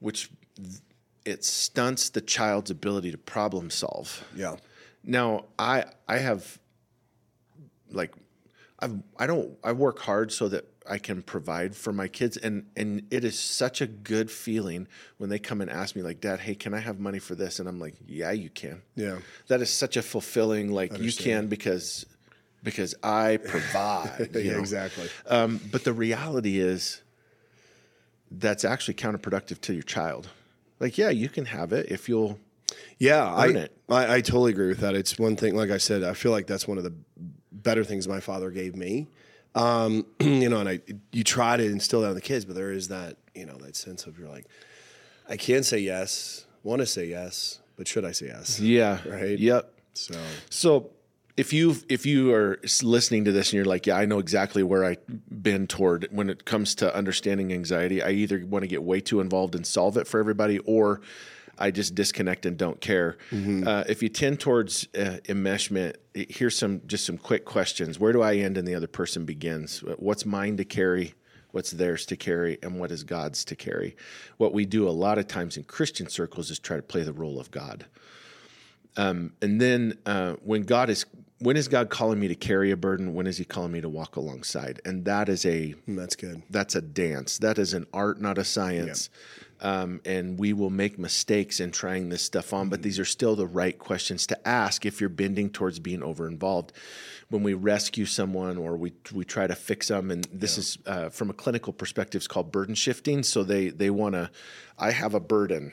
which 0.00 0.30
it 1.24 1.44
stunts 1.44 2.08
the 2.08 2.20
child's 2.20 2.70
ability 2.70 3.12
to 3.12 3.18
problem 3.18 3.70
solve. 3.70 4.24
Yeah. 4.34 4.56
Now, 5.04 5.44
I 5.58 5.84
I 6.08 6.18
have 6.18 6.58
like 7.90 8.14
I've 8.80 8.98
I 9.18 9.26
don't 9.26 9.56
I 9.62 9.72
work 9.72 10.00
hard 10.00 10.32
so 10.32 10.48
that 10.48 10.66
I 10.88 10.98
can 10.98 11.22
provide 11.22 11.76
for 11.76 11.92
my 11.92 12.08
kids 12.08 12.36
and 12.36 12.66
and 12.76 13.02
it 13.10 13.24
is 13.24 13.38
such 13.38 13.80
a 13.80 13.86
good 13.86 14.30
feeling 14.30 14.88
when 15.18 15.28
they 15.30 15.38
come 15.38 15.60
and 15.60 15.70
ask 15.70 15.94
me 15.94 16.02
like 16.02 16.20
dad 16.20 16.40
hey 16.40 16.54
can 16.54 16.72
I 16.74 16.78
have 16.78 16.98
money 16.98 17.18
for 17.18 17.34
this 17.34 17.58
and 17.60 17.68
I'm 17.68 17.78
like 17.78 17.94
yeah 18.06 18.30
you 18.30 18.48
can 18.50 18.82
Yeah. 18.96 19.18
that 19.48 19.60
is 19.60 19.70
such 19.70 19.96
a 19.96 20.02
fulfilling 20.02 20.72
like 20.72 20.98
you 20.98 21.12
can 21.12 21.48
because 21.48 22.06
because 22.62 22.94
I 23.02 23.36
provide 23.44 24.30
Yeah, 24.34 24.58
exactly. 24.58 25.08
um, 25.26 25.60
but 25.70 25.84
the 25.84 25.92
reality 25.92 26.58
is 26.58 27.02
that's 28.30 28.64
actually 28.64 28.94
counterproductive 28.94 29.60
to 29.62 29.74
your 29.74 29.82
child 29.82 30.28
like 30.78 30.96
yeah 30.96 31.10
you 31.10 31.28
can 31.28 31.44
have 31.46 31.72
it 31.72 31.90
if 31.90 32.08
you'll 32.08 32.38
Yeah, 32.98 33.24
I, 33.26 33.48
Earn 33.48 33.56
it. 33.56 33.72
I 33.88 34.14
I 34.16 34.20
totally 34.20 34.52
agree 34.52 34.68
with 34.68 34.78
that. 34.80 34.94
It's 34.94 35.18
one 35.18 35.36
thing, 35.36 35.56
like 35.56 35.70
I 35.70 35.78
said, 35.78 36.04
I 36.04 36.14
feel 36.14 36.30
like 36.32 36.46
that's 36.46 36.68
one 36.68 36.78
of 36.78 36.84
the 36.84 36.94
better 37.50 37.82
things 37.84 38.06
my 38.06 38.20
father 38.20 38.50
gave 38.50 38.76
me. 38.76 39.08
Um, 39.54 40.06
you 40.20 40.48
know, 40.48 40.60
and 40.60 40.68
I 40.68 40.80
you 41.12 41.24
try 41.24 41.56
to 41.56 41.64
instill 41.64 42.02
that 42.02 42.08
in 42.10 42.14
the 42.14 42.20
kids, 42.20 42.44
but 42.44 42.54
there 42.54 42.72
is 42.72 42.88
that 42.88 43.16
you 43.34 43.46
know 43.46 43.56
that 43.58 43.76
sense 43.76 44.06
of 44.06 44.18
you're 44.18 44.28
like, 44.28 44.46
I 45.28 45.36
can 45.36 45.62
say 45.62 45.78
yes, 45.78 46.46
want 46.62 46.80
to 46.80 46.86
say 46.86 47.06
yes, 47.06 47.60
but 47.76 47.88
should 47.88 48.04
I 48.04 48.12
say 48.12 48.26
yes? 48.26 48.60
yeah 48.60 48.98
Right. 49.06 49.38
yep 49.38 49.72
So 49.94 50.14
So 50.50 50.90
if 51.36 51.52
you 51.52 51.76
if 51.88 52.04
you 52.04 52.32
are 52.34 52.60
listening 52.82 53.24
to 53.24 53.32
this 53.32 53.48
and 53.48 53.54
you're 53.54 53.64
like, 53.64 53.86
yeah, 53.86 53.96
I 53.96 54.04
know 54.04 54.18
exactly 54.18 54.62
where 54.62 54.84
I've 54.84 55.42
been 55.42 55.66
toward 55.66 56.08
when 56.10 56.28
it 56.28 56.44
comes 56.44 56.74
to 56.76 56.94
understanding 56.94 57.52
anxiety. 57.52 58.02
I 58.02 58.10
either 58.10 58.44
want 58.46 58.62
to 58.62 58.68
get 58.68 58.82
way 58.82 59.00
too 59.00 59.20
involved 59.20 59.54
and 59.54 59.66
solve 59.66 59.96
it 59.96 60.06
for 60.06 60.20
everybody, 60.20 60.58
or 60.60 61.00
I 61.60 61.70
just 61.70 61.94
disconnect 61.94 62.46
and 62.46 62.56
don't 62.56 62.80
care. 62.80 63.18
Uh, 63.66 63.84
if 63.88 64.02
you 64.02 64.08
tend 64.08 64.40
towards 64.40 64.88
uh, 64.96 65.18
enmeshment, 65.24 65.96
here's 66.14 66.56
some 66.56 66.80
just 66.86 67.04
some 67.04 67.18
quick 67.18 67.44
questions. 67.44 67.98
Where 67.98 68.12
do 68.12 68.22
I 68.22 68.36
end 68.36 68.56
and 68.56 68.66
the 68.66 68.74
other 68.74 68.88
person 68.88 69.24
begins? 69.24 69.80
What's 69.98 70.24
mine 70.26 70.56
to 70.56 70.64
carry? 70.64 71.14
What's 71.52 71.72
theirs 71.72 72.06
to 72.06 72.16
carry, 72.16 72.58
and 72.62 72.78
what 72.78 72.92
is 72.92 73.02
God's 73.02 73.44
to 73.46 73.56
carry? 73.56 73.96
What 74.36 74.52
we 74.52 74.64
do 74.66 74.88
a 74.88 74.90
lot 74.90 75.18
of 75.18 75.26
times 75.26 75.56
in 75.56 75.64
Christian 75.64 76.08
circles 76.08 76.48
is 76.50 76.60
try 76.60 76.76
to 76.76 76.82
play 76.82 77.02
the 77.02 77.12
role 77.12 77.40
of 77.40 77.50
God 77.50 77.86
and 78.96 79.32
then 79.60 79.98
uh, 80.06 80.34
when 80.42 80.62
God 80.62 80.90
is 80.90 81.06
when 81.38 81.56
is 81.56 81.68
God 81.68 81.88
calling 81.88 82.20
me 82.20 82.28
to 82.28 82.34
carry 82.34 82.70
a 82.70 82.76
burden? 82.76 83.14
When 83.14 83.26
is 83.26 83.38
He 83.38 83.44
calling 83.44 83.72
me 83.72 83.80
to 83.80 83.88
walk 83.88 84.16
alongside? 84.16 84.80
And 84.84 85.04
that 85.06 85.28
is 85.28 85.46
a 85.46 85.74
mm, 85.88 85.96
that's 85.96 86.16
good. 86.16 86.42
that's 86.50 86.74
a 86.74 86.82
dance. 86.82 87.38
That 87.38 87.58
is 87.58 87.72
an 87.72 87.86
art, 87.92 88.20
not 88.20 88.38
a 88.38 88.44
science. 88.44 89.08
Um, 89.62 90.00
and 90.06 90.38
we 90.38 90.54
will 90.54 90.70
make 90.70 90.98
mistakes 90.98 91.60
in 91.60 91.70
trying 91.70 92.08
this 92.08 92.22
stuff 92.22 92.54
on, 92.54 92.70
but 92.70 92.82
these 92.82 92.98
are 92.98 93.04
still 93.04 93.36
the 93.36 93.46
right 93.46 93.78
questions 93.78 94.26
to 94.28 94.48
ask 94.48 94.86
if 94.86 95.00
you're 95.00 95.10
bending 95.10 95.50
towards 95.50 95.78
being 95.78 96.02
over 96.02 96.26
involved. 96.26 96.72
When 97.28 97.42
we 97.42 97.52
rescue 97.52 98.06
someone 98.06 98.56
or 98.56 98.76
we 98.76 98.92
we 99.12 99.24
try 99.24 99.46
to 99.46 99.54
fix 99.54 99.88
them, 99.88 100.10
and 100.10 100.24
this 100.32 100.56
is 100.56 100.78
uh, 100.86 101.10
from 101.10 101.30
a 101.30 101.34
clinical 101.34 101.72
perspective, 101.72 102.20
it's 102.20 102.26
called 102.26 102.50
burden 102.50 102.74
shifting. 102.74 103.22
So 103.22 103.44
they 103.44 103.68
they 103.68 103.90
want 103.90 104.14
to, 104.14 104.30
I 104.78 104.92
have 104.92 105.14
a 105.14 105.20
burden, 105.20 105.72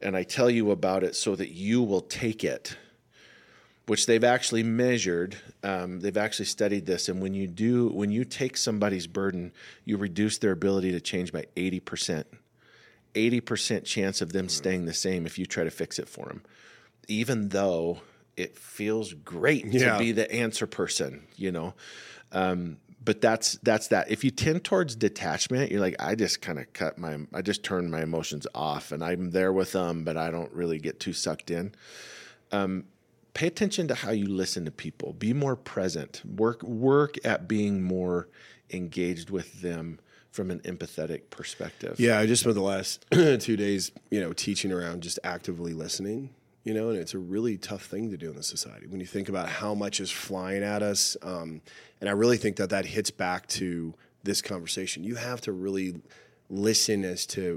and 0.00 0.16
I 0.16 0.22
tell 0.22 0.48
you 0.48 0.70
about 0.70 1.02
it 1.02 1.16
so 1.16 1.36
that 1.36 1.50
you 1.50 1.82
will 1.82 2.02
take 2.02 2.44
it 2.44 2.76
which 3.86 4.06
they've 4.06 4.24
actually 4.24 4.62
measured. 4.62 5.36
Um, 5.62 6.00
they've 6.00 6.16
actually 6.16 6.46
studied 6.46 6.86
this, 6.86 7.08
and 7.08 7.20
when 7.20 7.34
you 7.34 7.46
do, 7.46 7.88
when 7.88 8.10
you 8.10 8.24
take 8.24 8.56
somebody's 8.56 9.06
burden, 9.06 9.52
you 9.84 9.98
reduce 9.98 10.38
their 10.38 10.52
ability 10.52 10.92
to 10.92 11.00
change 11.00 11.32
by 11.32 11.44
eighty 11.56 11.80
percent. 11.80 12.26
Eighty 13.14 13.40
percent 13.40 13.84
chance 13.84 14.20
of 14.20 14.32
them 14.32 14.48
staying 14.48 14.86
the 14.86 14.92
same 14.94 15.26
if 15.26 15.38
you 15.38 15.46
try 15.46 15.64
to 15.64 15.70
fix 15.70 15.98
it 15.98 16.08
for 16.08 16.26
them, 16.26 16.42
even 17.08 17.48
though 17.50 18.00
it 18.36 18.58
feels 18.58 19.12
great 19.12 19.66
Yeah. 19.66 19.92
to 19.92 19.98
be 19.98 20.12
the 20.12 20.30
answer 20.32 20.66
person, 20.66 21.22
you 21.36 21.52
know. 21.52 21.74
Um, 22.32 22.78
but 23.04 23.20
that's 23.20 23.58
that's 23.62 23.88
that. 23.88 24.10
If 24.10 24.24
you 24.24 24.30
tend 24.30 24.64
towards 24.64 24.96
detachment, 24.96 25.70
you're 25.70 25.80
like, 25.80 25.96
I 26.00 26.14
just 26.14 26.40
kind 26.40 26.58
of 26.58 26.72
cut 26.72 26.98
my, 26.98 27.18
I 27.32 27.42
just 27.42 27.62
turn 27.62 27.90
my 27.90 28.02
emotions 28.02 28.46
off, 28.54 28.90
and 28.92 29.04
I'm 29.04 29.30
there 29.30 29.52
with 29.52 29.72
them, 29.72 30.04
but 30.04 30.16
I 30.16 30.30
don't 30.30 30.52
really 30.52 30.78
get 30.78 30.98
too 31.00 31.12
sucked 31.12 31.50
in 31.50 31.74
pay 33.34 33.48
attention 33.48 33.88
to 33.88 33.94
how 33.94 34.12
you 34.12 34.26
listen 34.28 34.64
to 34.64 34.70
people 34.70 35.12
be 35.14 35.32
more 35.32 35.56
present 35.56 36.22
work 36.24 36.62
work 36.62 37.16
at 37.24 37.48
being 37.48 37.82
more 37.82 38.28
engaged 38.70 39.28
with 39.28 39.60
them 39.60 39.98
from 40.34 40.50
an 40.50 40.58
empathetic 40.64 41.30
perspective 41.30 41.94
Yeah, 42.00 42.18
I 42.18 42.26
just 42.26 42.40
spent 42.40 42.56
the 42.56 42.60
last 42.60 43.06
two 43.12 43.56
days, 43.56 43.92
you 44.10 44.20
know, 44.20 44.32
teaching 44.32 44.72
around 44.72 45.04
just 45.04 45.20
actively 45.22 45.72
listening. 45.72 46.30
You 46.64 46.74
know, 46.74 46.88
and 46.88 46.98
it's 46.98 47.14
a 47.14 47.18
really 47.18 47.56
tough 47.56 47.84
thing 47.84 48.10
to 48.10 48.16
do 48.16 48.30
in 48.30 48.36
the 48.36 48.42
society 48.42 48.86
when 48.86 48.98
you 48.98 49.06
think 49.06 49.28
about 49.28 49.48
how 49.48 49.74
much 49.74 50.00
is 50.00 50.10
flying 50.10 50.62
at 50.64 50.82
us. 50.82 51.14
Um, 51.22 51.60
and 52.00 52.08
I 52.08 52.12
really 52.12 52.38
think 52.38 52.56
that 52.56 52.70
that 52.70 52.86
hits 52.86 53.10
back 53.10 53.46
to 53.48 53.94
this 54.24 54.42
conversation. 54.42 55.04
You 55.04 55.14
have 55.16 55.42
to 55.42 55.52
really 55.52 56.00
listen 56.50 57.04
as 57.04 57.26
to 57.26 57.56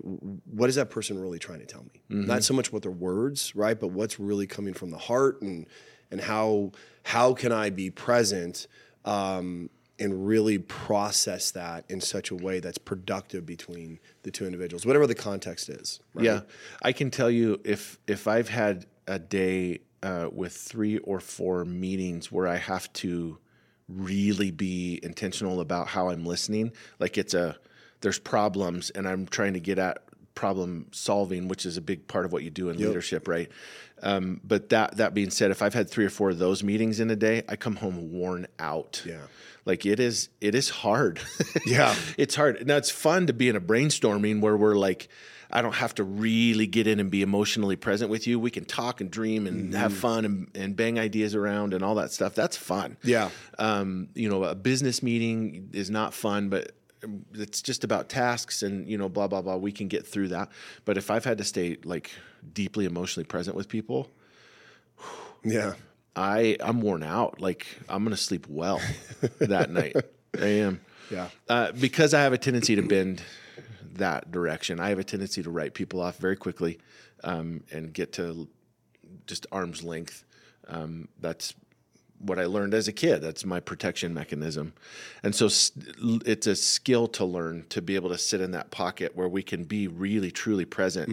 what 0.52 0.70
is 0.70 0.76
that 0.76 0.90
person 0.90 1.18
really 1.18 1.40
trying 1.40 1.60
to 1.60 1.66
tell 1.66 1.84
me. 1.84 2.02
Not 2.28 2.44
so 2.44 2.54
much 2.54 2.72
what 2.72 2.84
their 2.84 2.92
words, 2.92 3.56
right, 3.56 3.80
but 3.80 3.88
what's 3.88 4.20
really 4.20 4.46
coming 4.46 4.74
from 4.74 4.92
the 4.92 4.98
heart, 4.98 5.42
and 5.42 5.66
and 6.12 6.22
how 6.22 6.74
how 7.04 7.34
can 7.34 7.52
I 7.52 7.70
be 7.70 7.90
present. 7.90 8.68
Um, 9.06 9.70
and 10.00 10.28
really 10.28 10.60
process 10.60 11.52
that 11.52 11.86
in 11.90 12.02
such 12.02 12.32
a 12.32 12.36
way 12.36 12.60
that's 12.60 12.78
productive 12.78 13.46
between 13.46 14.00
the 14.24 14.32
two 14.32 14.46
individuals, 14.46 14.86
whatever 14.86 15.08
the 15.08 15.16
context 15.16 15.70
is. 15.70 16.00
Right? 16.14 16.26
Yeah, 16.26 16.42
I 16.82 16.92
can 16.92 17.12
tell 17.12 17.30
you 17.30 17.60
if 17.64 18.00
if 18.08 18.28
I've 18.28 18.50
had 18.50 18.86
a 19.08 19.20
day 19.20 19.80
uh, 20.04 20.30
with 20.32 20.54
three 20.54 20.98
or 21.00 21.20
four 21.20 21.66
meetings 21.66 22.32
where 22.32 22.48
I 22.48 22.58
have 22.58 22.92
to 22.94 23.40
really 23.90 24.52
be 24.52 25.00
intentional 25.02 25.62
about 25.62 25.88
how 25.88 26.10
I'm 26.10 26.26
listening, 26.26 26.74
like 27.00 27.18
it's 27.18 27.34
a 27.34 27.58
there's 28.02 28.20
problems 28.20 28.90
and 28.92 29.08
I'm 29.08 29.26
trying 29.26 29.54
to 29.54 29.60
get 29.60 29.80
at 29.80 30.04
problem 30.38 30.86
solving, 30.92 31.48
which 31.48 31.66
is 31.66 31.76
a 31.78 31.82
big 31.82 32.08
part 32.08 32.24
of 32.26 32.32
what 32.32 32.44
you 32.44 32.50
do 32.52 32.70
in 32.70 32.78
leadership, 32.78 33.28
right? 33.28 33.50
Um, 34.04 34.40
but 34.44 34.70
that 34.70 34.98
that 34.98 35.14
being 35.14 35.32
said, 35.32 35.50
if 35.52 35.62
I've 35.64 35.74
had 35.74 35.90
three 35.90 36.06
or 36.06 36.10
four 36.12 36.30
of 36.30 36.38
those 36.38 36.64
meetings 36.64 37.00
in 37.00 37.10
a 37.10 37.16
day, 37.16 37.42
I 37.50 37.56
come 37.56 37.78
home 37.78 38.12
worn 38.12 38.46
out. 38.60 39.02
Yeah. 39.06 39.22
Like 39.66 39.86
it 39.86 40.00
is, 40.00 40.30
it 40.40 40.54
is 40.56 40.70
hard. 40.70 41.20
Yeah. 41.66 41.94
it's 42.18 42.36
hard. 42.36 42.66
Now 42.68 42.78
it's 42.78 42.92
fun 42.92 43.28
to 43.28 43.34
be 43.34 43.50
in 43.50 43.56
a 43.56 43.62
brainstorming 43.62 44.40
where 44.40 44.56
we're 44.56 44.76
like, 44.76 45.10
I 45.52 45.62
don't 45.62 45.76
have 45.76 45.96
to 45.96 46.04
really 46.04 46.68
get 46.68 46.86
in 46.88 47.00
and 47.00 47.10
be 47.10 47.22
emotionally 47.22 47.76
present 47.76 48.10
with 48.12 48.28
you. 48.28 48.40
We 48.40 48.52
can 48.52 48.66
talk 48.66 49.02
and 49.02 49.10
dream 49.10 49.48
and 49.48 49.74
have 49.74 49.92
Mm-hmm. 49.92 50.00
fun 50.02 50.26
and, 50.26 50.48
and 50.56 50.76
bang 50.76 51.00
ideas 51.00 51.34
around 51.36 51.74
and 51.74 51.84
all 51.84 51.96
that 51.96 52.12
stuff. 52.12 52.36
That's 52.36 52.56
fun. 52.58 52.98
Yeah. 53.04 53.30
Um, 53.58 54.10
you 54.14 54.30
know, 54.30 54.44
a 54.44 54.56
business 54.56 55.02
meeting 55.02 55.70
is 55.74 55.90
not 55.90 56.14
fun, 56.14 56.50
but 56.50 56.72
it's 57.34 57.62
just 57.62 57.84
about 57.84 58.10
tasks 58.10 58.64
and 58.64 58.88
you 58.88 58.98
know, 58.98 59.10
blah 59.10 59.28
blah 59.28 59.42
blah. 59.42 59.56
We 59.56 59.72
can 59.72 59.88
get 59.88 60.06
through 60.06 60.30
that. 60.30 60.50
But 60.86 60.98
if 60.98 61.12
I've 61.12 61.26
had 61.26 61.38
to 61.40 61.44
stay 61.44 61.78
like 61.84 62.12
deeply 62.54 62.86
emotionally 62.86 63.26
present 63.26 63.56
with 63.56 63.70
people, 63.70 64.10
Yeah. 65.44 65.74
I 66.16 66.58
I'm 66.60 66.82
worn 66.82 67.04
out. 67.04 67.40
Like 67.40 67.68
I'm 67.88 68.04
gonna 68.04 68.18
sleep 68.18 68.48
well 68.50 68.82
that 69.40 69.70
night. 69.70 69.96
I 70.40 70.46
am. 70.46 70.82
Yeah. 71.12 71.30
Uh, 71.48 71.72
because 71.72 72.14
I 72.14 72.22
have 72.22 72.34
a 72.34 72.38
tendency 72.38 72.76
to 72.76 72.82
bend 72.82 73.22
that 73.94 74.32
direction. 74.32 74.80
I 74.80 74.90
have 74.90 75.00
a 75.00 75.04
tendency 75.04 75.44
to 75.44 75.50
write 75.50 75.74
people 75.74 76.02
off 76.02 76.18
very 76.18 76.36
quickly 76.36 76.80
um, 77.24 77.64
and 77.72 77.94
get 77.94 78.14
to 78.14 78.48
just 79.26 79.46
arm's 79.52 79.84
length. 79.84 80.26
Um, 80.68 81.08
that's 81.20 81.54
what 82.20 82.40
I 82.40 82.46
learned 82.46 82.74
as 82.74 82.88
a 82.88 82.92
kid. 82.92 83.22
That's 83.22 83.46
my 83.46 83.60
protection 83.60 84.14
mechanism. 84.14 84.74
And 85.24 85.36
so 85.36 85.46
it's 86.26 86.48
a 86.48 86.56
skill 86.56 87.08
to 87.10 87.26
learn 87.26 87.66
to 87.70 87.82
be 87.82 87.96
able 87.96 88.10
to 88.10 88.18
sit 88.18 88.42
in 88.42 88.52
that 88.52 88.72
pocket 88.72 89.16
where 89.16 89.28
we 89.28 89.44
can 89.44 89.64
be 89.66 89.88
really, 89.88 90.32
truly 90.32 90.66
present 90.66 91.10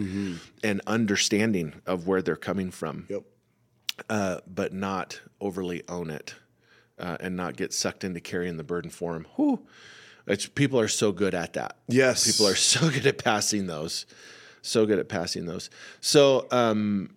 and 0.63 0.81
understanding 0.87 1.81
of 1.85 2.07
where 2.07 2.21
they're 2.21 2.35
coming 2.35 2.71
from 2.71 3.05
Yep. 3.09 3.23
uh, 4.09 4.39
but 4.47 4.73
not 4.73 5.21
overly 5.39 5.83
own 5.87 6.09
it 6.09 6.33
uh, 6.97 7.17
and 7.19 7.35
not 7.35 7.55
get 7.55 7.71
sucked 7.73 8.03
into 8.03 8.19
carrying 8.19 8.57
the 8.57 8.63
burden 8.63 8.89
for 8.89 9.13
them. 9.13 9.27
Whew. 9.35 9.65
It's, 10.27 10.47
people 10.47 10.79
are 10.79 10.87
so 10.87 11.11
good 11.11 11.35
at 11.35 11.53
that. 11.53 11.77
Yes. 11.87 12.25
People 12.25 12.47
are 12.47 12.55
so 12.55 12.89
good 12.91 13.05
at 13.05 13.23
passing 13.23 13.67
those. 13.67 14.05
So 14.63 14.87
good 14.87 14.97
at 14.97 15.07
passing 15.07 15.45
those. 15.45 15.69
So, 16.01 16.47
um, 16.49 17.11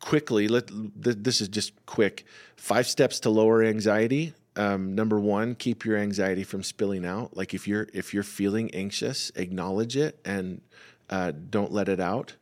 quickly, 0.00 0.48
let 0.48 0.68
th- 0.68 1.16
this 1.20 1.40
is 1.40 1.48
just 1.48 1.72
quick. 1.86 2.24
Five 2.56 2.86
steps 2.86 3.20
to 3.20 3.30
lower 3.30 3.62
anxiety. 3.62 4.34
Um, 4.56 4.94
number 4.94 5.18
one, 5.20 5.54
keep 5.54 5.84
your 5.84 5.96
anxiety 5.96 6.44
from 6.44 6.62
spilling 6.62 7.04
out. 7.04 7.36
Like 7.36 7.54
if 7.54 7.68
you're 7.68 7.88
if 7.94 8.12
you're 8.12 8.22
feeling 8.22 8.70
anxious, 8.74 9.30
acknowledge 9.36 9.96
it 9.96 10.18
and 10.24 10.60
uh, 11.08 11.32
don't 11.50 11.72
let 11.72 11.88
it 11.88 12.00
out. 12.00 12.36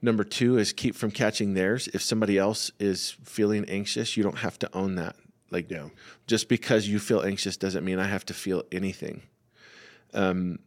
Number 0.00 0.24
two 0.24 0.58
is 0.58 0.72
keep 0.72 0.96
from 0.96 1.10
catching 1.12 1.54
theirs. 1.54 1.88
If 1.94 2.02
somebody 2.02 2.36
else 2.36 2.70
is 2.80 3.16
feeling 3.24 3.64
anxious, 3.68 4.16
you 4.16 4.22
don't 4.24 4.38
have 4.38 4.58
to 4.60 4.70
own 4.76 4.96
that. 4.96 5.14
Like, 5.52 5.70
Yeah. 5.70 5.88
just 6.26 6.48
because 6.48 6.88
you 6.88 6.98
feel 6.98 7.22
anxious 7.22 7.56
doesn't 7.56 7.84
mean 7.84 7.98
I 8.00 8.06
have 8.06 8.24
to 8.26 8.34
feel 8.34 8.64
anything. 8.72 9.22
Um, 10.12 10.58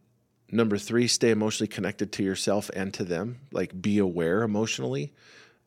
number 0.50 0.78
three, 0.78 1.06
stay 1.08 1.30
emotionally 1.30 1.68
connected 1.68 2.12
to 2.12 2.22
yourself 2.22 2.70
and 2.74 2.94
to 2.94 3.04
them. 3.04 3.40
Like, 3.52 3.80
be 3.82 3.98
aware 3.98 4.42
emotionally. 4.42 5.12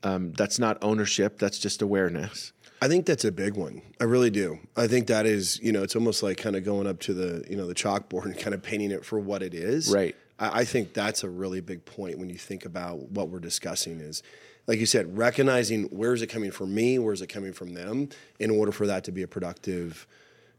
Um, 0.03 0.31
that's 0.33 0.59
not 0.59 0.77
ownership. 0.81 1.39
That's 1.39 1.59
just 1.59 1.81
awareness. 1.81 2.53
I 2.81 2.87
think 2.87 3.05
that's 3.05 3.25
a 3.25 3.31
big 3.31 3.55
one. 3.55 3.81
I 3.99 4.05
really 4.05 4.29
do. 4.29 4.59
I 4.77 4.87
think 4.87 5.07
that 5.07 5.25
is, 5.25 5.59
you 5.61 5.73
know, 5.73 5.83
it's 5.83 5.95
almost 5.95 6.23
like 6.23 6.37
kind 6.37 6.55
of 6.55 6.63
going 6.63 6.87
up 6.87 6.99
to 7.01 7.13
the, 7.13 7.45
you 7.49 7.57
know, 7.57 7.67
the 7.67 7.75
chalkboard 7.75 8.25
and 8.25 8.37
kind 8.37 8.53
of 8.53 8.63
painting 8.63 8.91
it 8.91 9.03
for 9.03 9.19
what 9.19 9.43
it 9.43 9.53
is. 9.53 9.91
Right. 9.91 10.15
I, 10.39 10.61
I 10.61 10.65
think 10.65 10.93
that's 10.93 11.23
a 11.23 11.29
really 11.29 11.59
big 11.59 11.83
point 11.83 12.17
when 12.17 12.29
you 12.29 12.37
think 12.37 12.65
about 12.65 13.09
what 13.11 13.29
we're 13.29 13.39
discussing 13.39 13.99
is, 13.99 14.23
like 14.67 14.79
you 14.79 14.85
said, 14.85 15.17
recognizing 15.17 15.85
where 15.85 16.13
is 16.13 16.21
it 16.21 16.27
coming 16.27 16.51
from 16.51 16.73
me, 16.73 16.99
where 16.99 17.13
is 17.13 17.21
it 17.21 17.27
coming 17.27 17.51
from 17.51 17.73
them, 17.73 18.09
in 18.39 18.49
order 18.49 18.71
for 18.71 18.87
that 18.87 19.03
to 19.05 19.11
be 19.11 19.23
a 19.23 19.27
productive 19.27 20.07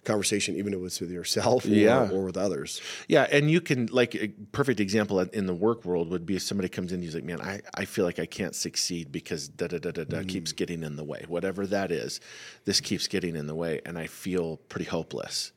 conversation, 0.05 0.57
even 0.57 0.73
if 0.75 0.81
it's 0.81 1.01
with 1.01 1.11
yourself 1.11 1.65
or, 1.65 1.69
Yeah. 1.69 2.11
or 2.11 2.25
with 2.25 2.37
others. 2.37 2.81
Yeah, 3.09 3.27
and 3.31 3.51
you 3.51 3.61
can 3.61 3.87
like 3.87 4.15
a 4.15 4.29
perfect 4.53 4.81
example 4.81 5.21
in 5.21 5.47
the 5.47 5.55
work 5.55 5.85
world 5.85 6.11
would 6.11 6.27
be 6.27 6.37
if 6.37 6.43
somebody 6.43 6.69
comes 6.69 6.93
in 6.93 6.97
and 6.97 7.05
he's 7.05 7.15
like, 7.15 7.25
"Man, 7.25 7.41
I, 7.41 7.61
I 7.75 7.85
feel 7.85 8.05
like 8.05 8.19
I 8.19 8.27
can't 8.27 8.55
succeed 8.55 9.13
because 9.13 9.49
da 9.49 9.67
da 9.67 9.79
da 9.79 9.91
da 9.91 10.05
da 10.05 10.19
mm. 10.19 10.29
keeps 10.29 10.53
getting 10.53 10.83
in 10.83 10.97
the 10.97 11.05
way. 11.05 11.25
Whatever 11.29 11.67
that 11.67 11.91
is, 11.93 12.21
this 12.65 12.81
keeps 12.81 13.07
getting 13.09 13.37
in 13.37 13.47
the 13.47 13.55
way, 13.55 13.81
and 13.85 13.99
I 13.99 14.07
feel 14.07 14.57
pretty 14.69 14.87
hopeless." 14.87 15.53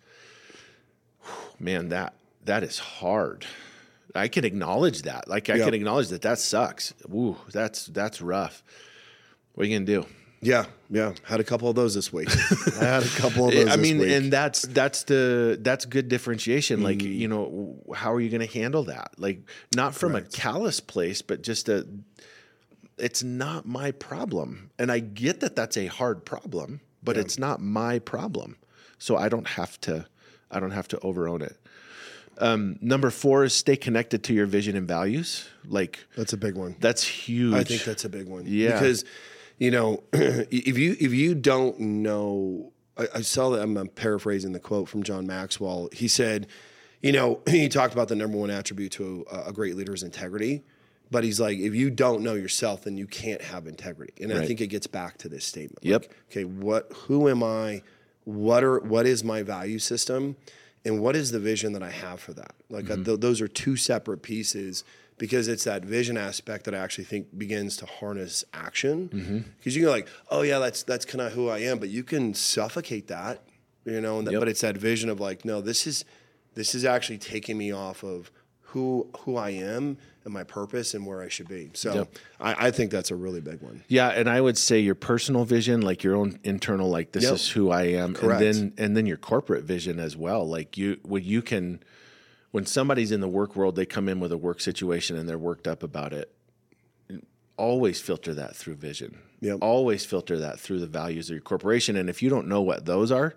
Whew, 1.22 1.34
Man, 1.60 1.90
that 1.90 2.16
that 2.46 2.64
is 2.64 2.80
hard. 2.80 3.46
I 4.16 4.28
can 4.28 4.46
acknowledge 4.46 5.04
that. 5.04 5.28
Like 5.28 5.50
I 5.50 5.56
Yep. 5.56 5.66
can 5.66 5.74
acknowledge 5.74 6.10
that 6.10 6.22
that 6.22 6.40
sucks. 6.40 6.94
Ooh, 7.14 7.38
that's 7.52 7.88
that's 7.88 8.22
rough. 8.22 8.64
What 9.54 9.66
are 9.66 9.70
you 9.70 9.76
gonna 9.80 9.86
do? 9.86 10.06
Yeah, 10.46 10.66
yeah. 10.90 11.14
Had 11.24 11.40
a 11.40 11.44
couple 11.44 11.70
of 11.70 11.76
those 11.76 11.94
this 11.96 12.12
week. 12.14 12.30
I 12.80 12.84
had 12.86 13.04
a 13.04 13.08
couple 13.10 13.48
of 13.48 13.54
those. 13.56 13.68
I 13.70 13.76
mean, 13.78 14.00
week. 14.00 14.10
and 14.12 14.32
that's 14.32 14.62
that's 14.64 15.04
the 15.04 15.58
that's 15.62 15.86
good 15.86 16.08
differentiation. 16.10 16.82
Like, 16.84 16.98
Mm-hmm. 17.00 17.12
you 17.22 17.28
know, 17.28 17.76
how 17.96 18.14
are 18.14 18.20
you 18.22 18.30
going 18.30 18.48
to 18.48 18.54
handle 18.60 18.84
that? 18.86 19.12
Like, 19.18 19.42
not 19.76 19.96
from 19.96 20.16
a 20.16 20.22
callous 20.22 20.80
place, 20.80 21.22
but 21.22 21.42
just 21.42 21.70
a. 21.70 21.88
It's 22.98 23.24
not 23.24 23.66
my 23.66 23.92
problem, 23.92 24.70
and 24.78 24.92
I 24.92 25.00
get 25.00 25.40
that 25.40 25.56
that's 25.56 25.78
a 25.78 25.88
hard 25.88 26.26
problem, 26.26 26.80
but 27.04 27.18
it's 27.18 27.40
not 27.40 27.60
my 27.60 27.98
problem, 28.00 28.58
so 29.00 29.18
I 29.18 29.30
don't 29.30 29.48
have 29.48 29.82
to. 29.82 30.06
I 30.52 30.60
don't 30.60 30.72
have 30.72 30.88
to 30.90 31.00
overown 31.04 31.42
it. 31.42 31.58
Um, 32.38 32.78
number 32.82 33.10
four 33.10 33.44
is 33.44 33.54
stay 33.54 33.76
connected 33.76 34.24
to 34.26 34.34
your 34.34 34.46
vision 34.46 34.76
and 34.76 34.88
values. 34.88 35.48
Like, 35.68 36.00
that's 36.16 36.34
a 36.34 36.38
big 36.38 36.56
one. 36.56 36.76
that's 36.80 37.04
huge. 37.04 37.54
I 37.56 37.64
think 37.64 37.84
that's 37.84 38.06
a 38.06 38.10
big 38.10 38.28
one. 38.28 38.44
Yeah. 38.48 38.74
Because, 38.74 39.06
you 39.58 39.72
know, 39.72 40.04
if 40.14 40.78
you 40.78 40.96
if 41.00 41.14
you 41.14 41.36
don't 41.36 41.80
know, 41.80 42.72
I, 42.98 43.08
I 43.16 43.22
saw 43.22 43.50
that 43.52 43.62
I'm, 43.62 43.78
I'm 43.78 43.88
paraphrasing 43.88 44.52
the 44.52 44.60
quote 44.60 44.90
from 44.90 45.04
John 45.04 45.26
Maxwell. 45.28 45.90
He 45.92 46.08
said, 46.08 46.48
you 47.02 47.12
know, 47.12 47.42
he 47.48 47.70
talked 47.70 47.94
about 47.94 48.08
the 48.08 48.16
number 48.16 48.38
one 48.38 48.50
attribute 48.50 48.92
to 48.94 49.26
a, 49.32 49.50
a 49.50 49.54
great 49.54 49.76
leader 49.76 49.94
is 49.94 50.04
integrity. 50.04 50.64
But 51.12 51.24
he's 51.24 51.40
like, 51.40 51.60
if 51.60 51.76
you 51.76 51.92
don't 51.92 52.24
know 52.24 52.34
yourself, 52.34 52.86
then 52.86 52.98
you 52.98 53.06
can't 53.06 53.42
have 53.42 53.68
integrity. 53.68 54.14
And 54.24 54.34
I 54.34 54.48
think 54.48 54.62
it 54.62 54.68
gets 54.68 54.88
back 54.88 55.20
to 55.20 55.30
this 55.30 55.46
statement. 55.46 55.86
Yep. 55.86 56.02
Like, 56.02 56.16
okay, 56.32 56.44
what 56.44 56.92
who 56.92 57.30
am 57.30 57.44
I? 57.44 57.84
What 58.24 58.64
are 58.64 58.80
what 58.80 59.06
is 59.06 59.24
my 59.24 59.44
value 59.44 59.78
system? 59.78 60.36
And 60.86 61.02
what 61.02 61.16
is 61.16 61.32
the 61.32 61.40
vision 61.40 61.74
that 61.74 61.84
I 61.84 61.92
have 61.92 62.20
for 62.20 62.34
that? 62.34 62.56
Like 62.70 62.90
uh, 62.90 62.96
th- 62.96 63.20
those 63.20 63.42
are 63.42 63.48
two 63.48 63.76
separate 63.76 64.24
pieces 64.24 64.84
because 65.18 65.48
it's 65.48 65.64
that 65.66 65.84
vision 65.86 66.18
aspect 66.18 66.66
that 66.66 66.74
I 66.74 66.80
actually 66.80 67.06
think 67.06 67.38
begins 67.38 67.78
to 67.78 67.86
harness 67.86 68.44
action. 68.54 69.10
Mm-hmm. 69.10 69.38
Because 69.58 69.76
you 69.76 69.84
can 69.84 69.92
like, 69.92 70.08
oh 70.30 70.42
yeah, 70.42 70.60
that's 70.60 70.84
that's 70.84 71.06
kind 71.06 71.22
of 71.22 71.34
who 71.34 71.50
I 71.50 71.60
am, 71.60 71.80
but 71.80 71.90
you 71.90 72.04
can 72.04 72.34
suffocate 72.34 73.08
that, 73.08 73.42
you 73.86 74.02
know. 74.02 74.18
And 74.20 74.28
that, 74.28 74.32
Yep. 74.34 74.40
But 74.42 74.50
it's 74.50 74.62
that 74.62 74.78
vision 74.78 75.10
of 75.10 75.20
like, 75.20 75.46
no, 75.46 75.62
this 75.62 75.86
is 75.88 76.06
this 76.56 76.76
is 76.76 76.86
actually 76.86 77.18
taking 77.18 77.58
me 77.58 77.72
off 77.72 78.04
of 78.04 78.32
who 78.62 79.08
who 79.20 79.38
I 79.38 79.52
am 79.52 79.98
and 80.26 80.34
my 80.34 80.44
purpose 80.44 80.94
and 80.94 81.06
where 81.06 81.22
I 81.22 81.28
should 81.28 81.48
be. 81.50 81.70
So 81.74 81.94
Yep. 81.94 82.16
I, 82.40 82.68
I 82.68 82.72
think 82.72 82.92
that's 82.92 83.12
a 83.12 83.16
really 83.16 83.42
big 83.42 83.62
one. 83.62 83.84
Yeah, 83.90 84.10
and 84.10 84.30
I 84.30 84.40
would 84.42 84.58
say 84.58 84.80
your 84.80 84.96
personal 84.96 85.44
vision, 85.46 85.82
like 85.82 86.02
your 86.04 86.16
own 86.16 86.40
internal, 86.44 86.90
like 86.90 87.12
this 87.12 87.24
Yep. 87.24 87.34
is 87.34 87.50
who 87.50 87.70
I 87.72 87.84
am, 87.84 88.14
Correct. 88.14 88.42
and 88.42 88.56
then 88.56 88.74
and 88.78 88.98
then 88.98 89.06
your 89.06 89.18
corporate 89.18 89.64
vision 89.66 90.00
as 90.00 90.16
well. 90.18 90.48
Like 90.48 90.78
you, 90.78 90.98
when 91.04 91.24
you 91.24 91.42
can, 91.42 91.82
when 92.54 92.68
somebody's 92.68 93.12
in 93.12 93.20
the 93.20 93.28
work 93.28 93.56
world, 93.56 93.76
they 93.76 93.86
come 93.86 94.08
in 94.08 94.20
with 94.20 94.32
a 94.32 94.38
work 94.38 94.62
situation 94.62 95.18
and 95.18 95.28
they're 95.28 95.40
worked 95.40 95.68
up 95.68 95.82
about 95.82 96.14
it. 96.14 96.32
Always 97.58 98.00
filter 98.00 98.36
that 98.36 98.56
through 98.56 98.76
vision. 98.76 99.18
Yep. 99.42 99.58
Always 99.62 100.06
filter 100.06 100.38
that 100.38 100.60
through 100.60 100.80
the 100.80 100.86
values 100.86 101.30
of 101.30 101.34
your 101.34 101.42
corporation, 101.42 101.96
and 101.96 102.12
if 102.12 102.22
you 102.22 102.30
don't 102.30 102.48
know 102.48 102.62
what 102.62 102.86
those 102.86 103.12
are, 103.12 103.34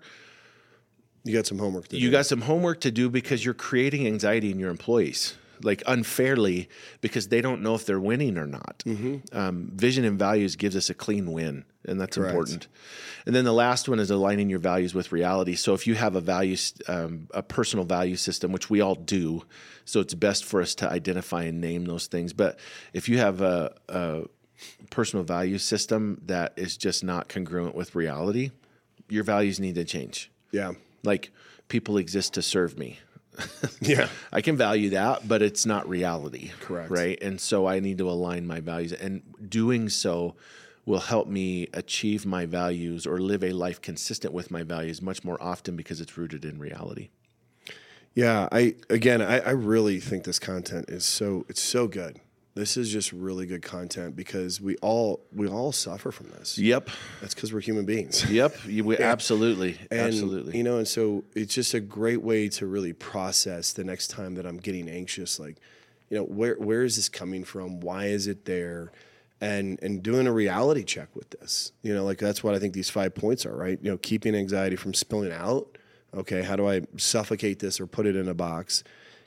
You 1.23 1.33
got 1.33 1.47
some 1.47 1.57
homework 1.57 1.87
to 1.89 1.95
you 1.95 2.01
do. 2.01 2.05
You 2.05 2.11
got 2.11 2.27
some 2.27 2.41
homework 2.41 2.79
to 2.81 2.91
do 2.91 3.09
because 3.09 3.43
you're 3.43 3.55
creating 3.55 4.05
anxiety 4.05 4.51
in 4.51 4.59
your 4.59 4.69
employees 4.69 5.33
like 5.63 5.83
unfairly 5.87 6.69
because 7.01 7.27
they 7.27 7.41
don't 7.41 7.61
know 7.61 7.75
if 7.75 7.85
they're 7.85 7.99
winning 7.99 8.37
or 8.37 8.47
not 8.47 8.83
um, 9.33 9.71
vision 9.73 10.03
and 10.03 10.17
values 10.17 10.55
gives 10.55 10.75
us 10.75 10.89
a 10.89 10.93
clean 10.93 11.31
win 11.31 11.65
and 11.85 11.99
that's 11.99 12.17
Correct. 12.17 12.31
important 12.31 12.67
and 13.25 13.35
then 13.35 13.45
the 13.45 13.53
last 13.53 13.89
one 13.89 13.99
is 13.99 14.11
aligning 14.11 14.49
your 14.49 14.59
values 14.59 14.93
with 14.93 15.11
reality 15.11 15.55
so 15.55 15.73
if 15.73 15.87
you 15.87 15.95
have 15.95 16.15
a 16.15 16.21
value 16.21 16.57
um, 16.87 17.27
a 17.33 17.41
personal 17.41 17.85
value 17.85 18.15
system 18.15 18.51
which 18.51 18.69
we 18.69 18.81
all 18.81 18.95
do 18.95 19.43
so 19.85 19.99
it's 19.99 20.13
best 20.13 20.45
for 20.45 20.61
us 20.61 20.75
to 20.75 20.89
identify 20.89 21.43
and 21.43 21.61
name 21.61 21.85
those 21.85 22.07
things 22.07 22.33
but 22.33 22.59
if 22.93 23.09
you 23.09 23.17
have 23.17 23.41
a, 23.41 23.73
a 23.89 24.23
personal 24.89 25.23
value 25.23 25.57
system 25.57 26.21
that 26.25 26.53
is 26.55 26.77
just 26.77 27.03
not 27.03 27.29
congruent 27.29 27.75
with 27.75 27.95
reality 27.95 28.51
your 29.09 29.23
values 29.23 29.59
need 29.59 29.75
to 29.75 29.85
change 29.85 30.31
yeah. 30.51 30.71
like 31.03 31.31
people 31.67 31.97
exist 31.97 32.33
to 32.33 32.41
serve 32.41 32.77
me. 32.77 32.99
Yeah. 33.81 34.09
I 34.33 34.41
can 34.41 34.57
value 34.57 34.89
that, 34.91 35.27
but 35.27 35.41
it's 35.41 35.65
not 35.65 35.87
reality. 35.87 36.51
Correct. 36.59 36.89
Right. 36.89 37.21
And 37.21 37.39
so 37.39 37.67
I 37.67 37.79
need 37.79 37.97
to 37.99 38.09
align 38.09 38.47
my 38.47 38.59
values. 38.59 38.91
And 38.91 39.21
doing 39.49 39.87
so 39.89 40.35
will 40.85 40.99
help 40.99 41.27
me 41.27 41.67
achieve 41.73 42.25
my 42.25 42.45
values 42.45 43.05
or 43.05 43.19
live 43.19 43.43
a 43.43 43.51
life 43.51 43.81
consistent 43.81 44.33
with 44.33 44.49
my 44.49 44.63
values 44.63 45.01
much 45.01 45.23
more 45.23 45.41
often 45.41 45.75
because 45.75 46.01
it's 46.01 46.17
rooted 46.17 46.45
in 46.45 46.57
reality. 46.59 47.09
Yeah, 48.15 48.47
I 48.51 48.75
again, 48.89 49.21
I, 49.21 49.39
I 49.39 49.51
really 49.51 49.99
think 49.99 50.23
this 50.23 50.39
content 50.39 50.89
is 50.89 51.05
so 51.05 51.45
it's 51.49 51.61
so 51.61 51.87
good. 51.87 52.19
This 52.57 52.75
is 52.75 52.91
just 52.91 53.13
really 53.13 53.45
good 53.45 53.61
content 53.61 54.15
because 54.15 54.59
we 54.59 54.77
all 54.77 55.23
we 55.31 55.47
all 55.47 55.71
suffer 55.71 56.11
from 56.11 56.29
this. 56.29 56.57
Yep. 56.57 56.89
That's 57.21 57.35
because 57.35 57.53
we're 57.53 57.61
human 57.61 57.85
beings. 57.85 58.25
Yep. 58.37 58.65
We, 58.65 58.97
Absolutely. 58.97 59.77
And, 59.91 60.01
absolutely. 60.01 60.57
You 60.57 60.63
know, 60.63 60.77
and 60.77 60.87
so 60.87 61.23
it's 61.35 61.53
just 61.53 61.75
a 61.75 61.79
great 61.79 62.21
way 62.21 62.49
to 62.49 62.65
really 62.65 62.93
process 62.93 63.73
the 63.73 63.83
next 63.83 64.07
time 64.07 64.35
that 64.35 64.45
I'm 64.45 64.57
getting 64.57 64.89
anxious. 64.89 65.39
Like, 65.39 65.57
you 66.09 66.17
know, 66.17 66.23
where 66.23 66.55
where 66.55 66.83
is 66.83 66.95
this 66.95 67.09
coming 67.09 67.43
from? 67.43 67.79
Why 67.79 68.05
is 68.05 68.25
it 68.25 68.45
there? 68.45 68.91
And 69.39 69.77
and 69.83 70.01
doing 70.01 70.25
a 70.25 70.31
reality 70.31 70.83
check 70.83 71.15
with 71.15 71.29
this. 71.29 71.73
You 71.83 71.93
know, 71.93 72.03
like 72.03 72.17
that's 72.17 72.43
what 72.43 72.55
I 72.55 72.59
think 72.59 72.73
these 72.73 72.89
five 72.89 73.13
points 73.13 73.45
are, 73.45 73.55
right? 73.55 73.77
You 73.81 73.91
know, 73.91 73.97
keeping 73.97 74.33
anxiety 74.33 74.77
from 74.77 74.95
spilling 74.95 75.31
out. 75.31 75.77
Okay, 76.11 76.41
how 76.41 76.55
do 76.55 76.67
I 76.67 76.81
suffocate 76.97 77.59
this 77.59 77.79
or 77.79 77.85
put 77.85 78.07
it 78.07 78.15
in 78.15 78.27
a 78.27 78.33
box? 78.33 78.83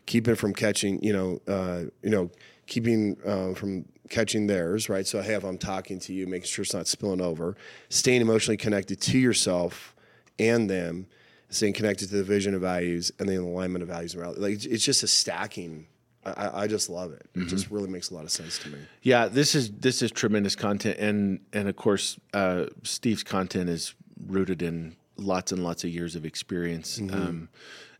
Keep 0.07 0.27
it 0.27 0.37
from 0.37 0.53
catching, 0.53 1.01
you 1.05 1.13
know, 1.13 1.41
uh, 1.47 1.85
you 2.03 2.11
know, 2.11 2.31
keeping 2.71 3.19
uh, 3.27 3.53
from 3.53 3.85
catching 4.09 4.47
theirs, 4.47 4.89
right? 4.89 5.07
So, 5.07 5.21
hey, 5.21 5.35
if 5.35 5.45
I'm 5.45 5.59
talking 5.59 5.99
to 6.01 6.15
you, 6.15 6.27
making 6.27 6.47
sure 6.47 6.63
it's 6.63 6.73
not 6.73 6.87
spilling 6.87 7.21
over, 7.21 7.57
staying 7.91 8.23
emotionally 8.23 8.57
connected 8.57 9.01
to 9.03 9.19
yourself 9.19 9.95
and 10.39 10.71
them, 10.71 11.07
staying 11.51 11.75
connected 11.75 12.09
to 12.09 12.17
the 12.17 12.25
vision 12.25 12.55
of 12.55 12.63
values, 12.63 13.13
and 13.19 13.29
the 13.29 13.35
alignment 13.35 13.83
of 13.83 13.89
values 13.89 14.15
and 14.15 14.23
reality. 14.23 14.41
Like 14.41 14.65
it's 14.65 14.85
just 14.85 15.03
a 15.03 15.09
stacking. 15.09 15.87
I, 16.25 16.63
I 16.63 16.67
just 16.67 16.89
love 16.89 17.13
it. 17.13 17.27
It 17.35 17.47
just 17.47 17.71
really 17.71 17.89
makes 17.89 18.11
a 18.11 18.15
lot 18.15 18.25
of 18.25 18.31
sense 18.31 18.59
to 18.61 18.69
me. 18.69 18.79
Yeah, 19.03 19.27
this 19.27 19.55
is 19.55 19.71
this 19.73 20.01
is 20.01 20.13
tremendous 20.13 20.55
content, 20.55 20.99
and 20.99 21.41
and 21.53 21.69
of 21.69 21.77
course, 21.77 22.19
uh, 22.33 22.67
Steve's 22.85 23.25
content 23.25 23.69
is 23.69 23.95
rooted 24.27 24.63
in 24.63 24.97
lots 25.17 25.51
and 25.51 25.65
lots 25.65 25.83
of 25.83 25.91
years 25.91 26.15
of 26.15 26.25
experience. 26.25 26.99
Um, 27.01 27.49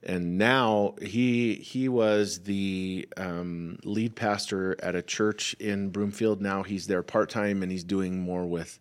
and 0.03 0.39
now 0.39 0.95
he 1.03 1.55
he 1.55 1.89
was 1.89 2.41
the 2.41 3.09
um, 3.17 3.79
lead 3.85 4.17
pastor 4.17 4.77
at 4.83 4.95
a 4.95 5.03
church 5.03 5.55
in 5.61 5.91
Broomfield. 5.91 6.41
Now 6.41 6.63
he's 6.63 6.87
there 6.87 7.03
part 7.03 7.31
time, 7.31 7.63
and 7.63 7.71
he's 7.71 7.85
doing 7.85 8.21
more 8.21 8.47
with 8.47 8.79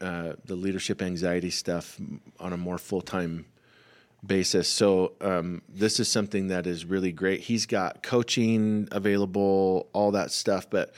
uh, 0.00 0.34
the 0.44 0.56
leadership 0.56 1.00
anxiety 1.00 1.50
stuff 1.50 1.98
on 2.38 2.52
a 2.52 2.56
more 2.56 2.78
full 2.78 3.02
time 3.02 3.46
basis. 4.26 4.68
So 4.68 5.12
um, 5.20 5.62
this 5.68 6.00
is 6.00 6.08
something 6.08 6.48
that 6.48 6.66
is 6.66 6.84
really 6.84 7.12
great. 7.12 7.40
He's 7.40 7.66
got 7.66 8.02
coaching 8.02 8.88
available, 8.92 9.88
all 9.92 10.10
that 10.12 10.30
stuff. 10.32 10.68
But 10.68 10.94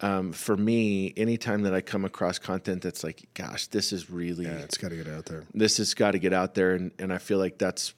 um, 0.00 0.32
for 0.32 0.56
me, 0.56 1.14
anytime 1.16 1.62
that 1.62 1.74
I 1.74 1.80
come 1.80 2.04
across 2.04 2.38
content 2.38 2.82
that's 2.82 3.04
like, 3.04 3.28
gosh, 3.34 3.68
this 3.68 3.92
is 3.92 4.10
really, 4.10 4.46
Yeah, 4.46 4.58
it's 4.58 4.76
got 4.76 4.88
to 4.90 4.96
get 4.96 5.08
out 5.08 5.26
there. 5.26 5.44
this 5.54 5.76
has 5.76 5.94
got 5.94 6.12
to 6.12 6.18
get 6.18 6.32
out 6.32 6.54
there, 6.54 6.74
and, 6.74 6.90
and 6.98 7.12
I 7.12 7.18
feel 7.18 7.38
like 7.38 7.58
that's 7.58 7.94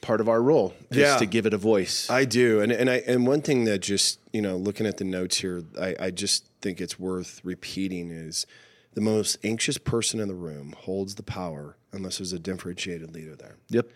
part 0.00 0.20
of 0.20 0.28
our 0.28 0.42
role 0.42 0.74
is 0.90 0.96
Yeah. 0.98 1.16
to 1.18 1.26
give 1.26 1.46
it 1.46 1.54
a 1.54 1.58
voice. 1.58 2.08
I 2.10 2.24
do, 2.24 2.60
and 2.60 2.72
and 2.72 2.88
I 2.90 2.96
and 3.06 3.26
one 3.26 3.42
thing 3.42 3.64
that 3.64 3.78
just 3.80 4.18
you 4.32 4.40
know 4.42 4.56
looking 4.56 4.86
at 4.86 4.96
the 4.96 5.04
notes 5.04 5.38
here, 5.38 5.62
I, 5.80 5.94
I 5.98 6.10
just 6.10 6.46
think 6.60 6.80
it's 6.80 6.98
worth 6.98 7.40
repeating 7.44 8.10
is 8.10 8.46
the 8.94 9.00
most 9.00 9.38
anxious 9.44 9.78
person 9.78 10.18
in 10.20 10.28
the 10.28 10.34
room 10.34 10.74
holds 10.78 11.14
the 11.14 11.22
power 11.22 11.76
unless 11.92 12.18
there's 12.18 12.32
a 12.32 12.38
differentiated 12.38 13.14
leader 13.14 13.36
there. 13.36 13.56
yep. 13.68 13.88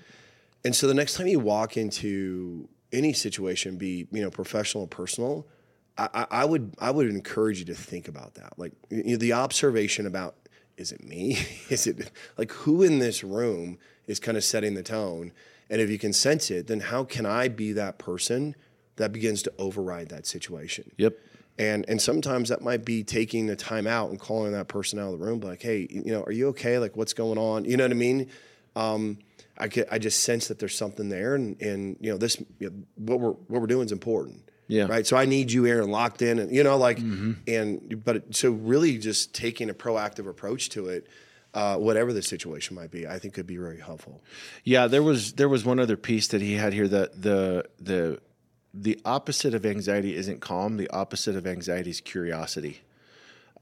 And 0.64 0.74
so 0.74 0.86
the 0.86 0.94
next 0.94 1.14
time 1.14 1.26
you 1.26 1.38
walk 1.40 1.76
into 1.76 2.68
any 2.92 3.12
situation, 3.12 3.76
be 3.76 4.06
you 4.12 4.22
know 4.22 4.30
professional 4.30 4.84
or 4.84 4.88
personal, 4.88 5.46
I, 5.98 6.08
I 6.14 6.26
I 6.30 6.44
would 6.44 6.74
I 6.78 6.90
would 6.90 7.08
encourage 7.08 7.58
you 7.58 7.64
to 7.66 7.74
think 7.74 8.08
about 8.08 8.34
that. 8.34 8.58
Like 8.58 8.72
you 8.90 9.02
know, 9.04 9.16
the 9.16 9.32
observation 9.32 10.06
about 10.06 10.36
is 10.76 10.90
it 10.92 11.02
me? 11.04 11.38
is 11.70 11.86
it 11.86 12.10
like 12.38 12.50
who 12.52 12.82
in 12.82 12.98
this 12.98 13.22
room 13.24 13.78
is 14.06 14.18
kind 14.20 14.36
of 14.36 14.44
setting 14.44 14.74
the 14.74 14.82
tone? 14.82 15.32
And 15.70 15.80
if 15.80 15.90
you 15.90 15.98
can 15.98 16.12
sense 16.12 16.50
it, 16.50 16.66
then 16.66 16.80
how 16.80 17.04
can 17.04 17.26
I 17.26 17.48
be 17.48 17.72
that 17.72 17.98
person 17.98 18.54
that 18.96 19.12
begins 19.12 19.42
to 19.44 19.52
override 19.58 20.08
that 20.10 20.26
situation? 20.26 20.90
Yep. 20.98 21.18
And 21.58 21.84
and 21.88 22.02
sometimes 22.02 22.48
that 22.48 22.62
might 22.62 22.84
be 22.84 23.04
taking 23.04 23.46
the 23.46 23.54
time 23.56 23.86
out 23.86 24.10
and 24.10 24.18
calling 24.18 24.52
that 24.52 24.66
person 24.68 24.98
out 24.98 25.12
of 25.12 25.18
the 25.20 25.24
room, 25.24 25.40
like, 25.40 25.62
hey, 25.62 25.86
you 25.88 26.12
know, 26.12 26.22
are 26.24 26.32
you 26.32 26.48
okay? 26.48 26.78
Like, 26.78 26.96
what's 26.96 27.12
going 27.12 27.38
on? 27.38 27.64
You 27.64 27.76
know 27.76 27.84
what 27.84 27.92
I 27.92 27.94
mean? 27.94 28.28
Um, 28.74 29.18
I 29.56 29.68
could, 29.68 29.86
I 29.88 29.98
just 29.98 30.24
sense 30.24 30.48
that 30.48 30.58
there's 30.58 30.76
something 30.76 31.08
there, 31.08 31.36
and 31.36 31.60
and 31.62 31.96
you 32.00 32.10
know, 32.10 32.18
this 32.18 32.42
you 32.58 32.70
know, 32.70 32.76
what 32.96 33.20
we're 33.20 33.30
what 33.30 33.60
we're 33.60 33.68
doing 33.68 33.86
is 33.86 33.92
important. 33.92 34.42
Yeah. 34.66 34.86
Right. 34.86 35.06
So 35.06 35.16
I 35.16 35.26
need 35.26 35.52
you, 35.52 35.66
Aaron, 35.66 35.90
locked 35.90 36.22
in, 36.22 36.38
and 36.40 36.50
you 36.50 36.64
know, 36.64 36.76
like, 36.76 36.98
and 36.98 38.02
but 38.04 38.16
it- 38.16 38.34
so 38.34 38.50
really 38.50 38.98
just 38.98 39.32
taking 39.34 39.70
a 39.70 39.74
proactive 39.74 40.26
approach 40.28 40.70
to 40.70 40.88
it, 40.88 41.06
uh, 41.54 41.76
whatever 41.76 42.12
the 42.12 42.22
situation 42.22 42.74
might 42.76 42.90
be, 42.90 43.06
I 43.06 43.18
think 43.18 43.34
could 43.34 43.46
be 43.46 43.56
very 43.56 43.80
helpful. 43.80 44.22
Yeah, 44.64 44.86
there 44.88 45.02
was 45.02 45.34
there 45.34 45.48
was 45.48 45.64
one 45.64 45.78
other 45.78 45.96
piece 45.96 46.28
that 46.28 46.42
he 46.42 46.54
had 46.54 46.72
here 46.72 46.88
that 46.88 47.22
the 47.22 47.64
the 47.78 48.20
the 48.74 49.00
opposite 49.04 49.54
of 49.54 49.64
anxiety 49.64 50.16
isn't 50.16 50.40
calm. 50.40 50.76
The 50.76 50.90
opposite 50.90 51.36
of 51.36 51.46
anxiety 51.46 51.90
is 51.90 52.00
curiosity. 52.00 52.80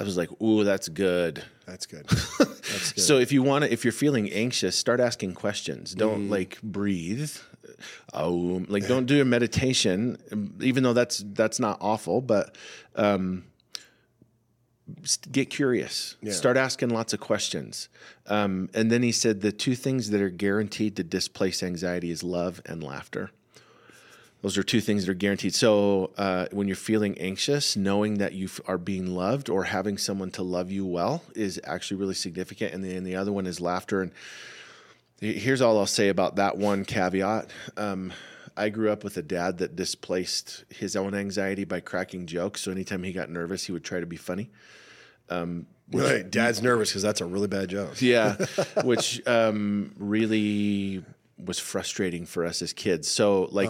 I 0.01 0.05
was 0.05 0.17
like, 0.17 0.31
"Ooh, 0.41 0.65
that's 0.65 0.89
good." 0.89 1.45
That's 1.67 1.87
good. 1.87 2.07
That's 2.09 2.93
good. 2.93 3.03
So 3.03 3.19
if 3.19 3.31
you 3.31 3.43
want 3.43 3.65
to, 3.65 3.73
if 3.73 3.85
you're 3.85 3.93
feeling 3.93 4.31
anxious, 4.33 4.77
start 4.77 5.01
asking 5.01 5.35
questions. 5.35 5.95
Don't 5.95 6.29
like 6.29 6.61
breathe. 6.63 7.31
Oh, 8.13 8.65
like 8.69 8.87
don't 8.89 9.07
do 9.07 9.21
a 9.21 9.25
meditation, 9.25 10.19
even 10.61 10.83
though 10.83 10.93
that's 10.93 11.25
that's 11.35 11.61
not 11.61 11.79
awful. 11.81 12.21
But 12.21 12.57
um, 12.97 13.45
get 15.31 15.51
curious. 15.51 16.17
Start 16.33 16.57
asking 16.57 16.91
lots 16.91 17.13
of 17.13 17.21
questions. 17.21 17.89
Um, 18.27 18.69
and 18.75 18.91
then 18.91 19.03
he 19.03 19.13
said 19.13 19.41
the 19.41 19.53
two 19.53 19.75
things 19.75 20.11
that 20.11 20.21
are 20.21 20.31
guaranteed 20.31 20.97
to 20.97 21.03
displace 21.03 21.63
anxiety 21.63 22.11
is 22.11 22.23
love 22.23 22.61
and 22.67 22.83
laughter. 22.83 23.31
Those 24.43 24.59
are 24.59 24.65
two 24.65 24.81
things 24.81 25.07
that 25.07 25.13
are 25.13 25.15
guaranteed. 25.15 25.55
So 25.55 26.11
uh, 26.19 26.47
when 26.51 26.67
you're 26.67 26.75
feeling 26.77 27.17
anxious, 27.19 27.77
knowing 27.77 28.19
that 28.19 28.33
you 28.33 28.49
are 28.67 28.79
being 28.79 29.15
loved 29.15 29.49
or 29.49 29.65
having 29.65 29.99
someone 29.99 30.33
to 30.33 30.43
love 30.43 30.71
you 30.73 30.85
well 30.85 31.23
is 31.37 31.61
actually 31.63 31.99
really 31.99 32.15
significant. 32.15 32.75
And 32.75 32.85
then 32.85 33.05
the 33.05 33.15
other 33.15 33.33
one 33.33 33.47
is 33.47 33.61
laughter. 33.61 34.03
And 34.03 34.11
here's 35.21 35.61
all 35.61 35.79
I'll 35.79 35.87
say 35.87 36.09
about 36.09 36.37
that 36.37 36.59
one 36.59 36.85
caveat. 36.85 37.51
Um, 37.77 38.13
I 38.57 38.69
grew 38.69 38.91
up 38.91 39.05
with 39.05 39.17
a 39.17 39.23
dad 39.23 39.59
that 39.59 39.77
displaced 39.77 40.65
his 40.69 40.97
own 40.97 41.15
anxiety 41.15 41.65
by 41.65 41.81
cracking 41.81 42.27
jokes. 42.27 42.63
So 42.63 42.71
anytime 42.71 43.03
he 43.03 43.13
got 43.13 43.31
nervous, 43.31 43.65
he 43.65 43.73
would 43.73 43.85
try 43.85 44.01
to 44.01 44.07
be 44.07 44.17
funny. 44.17 44.51
Right. 45.93 46.31
Dad's 46.31 46.63
nervous 46.63 46.91
because 46.91 47.03
that's 47.03 47.21
a 47.21 47.27
really 47.27 47.49
bad 47.49 47.69
joke. 47.69 48.01
Yeah, 48.01 48.37
which 48.85 49.27
um, 49.27 49.95
really 49.99 51.05
was 51.43 51.59
frustrating 51.59 52.25
for 52.25 52.45
us 52.45 52.63
as 52.63 52.73
kids. 52.73 53.09
So, 53.09 53.49
like, 53.51 53.69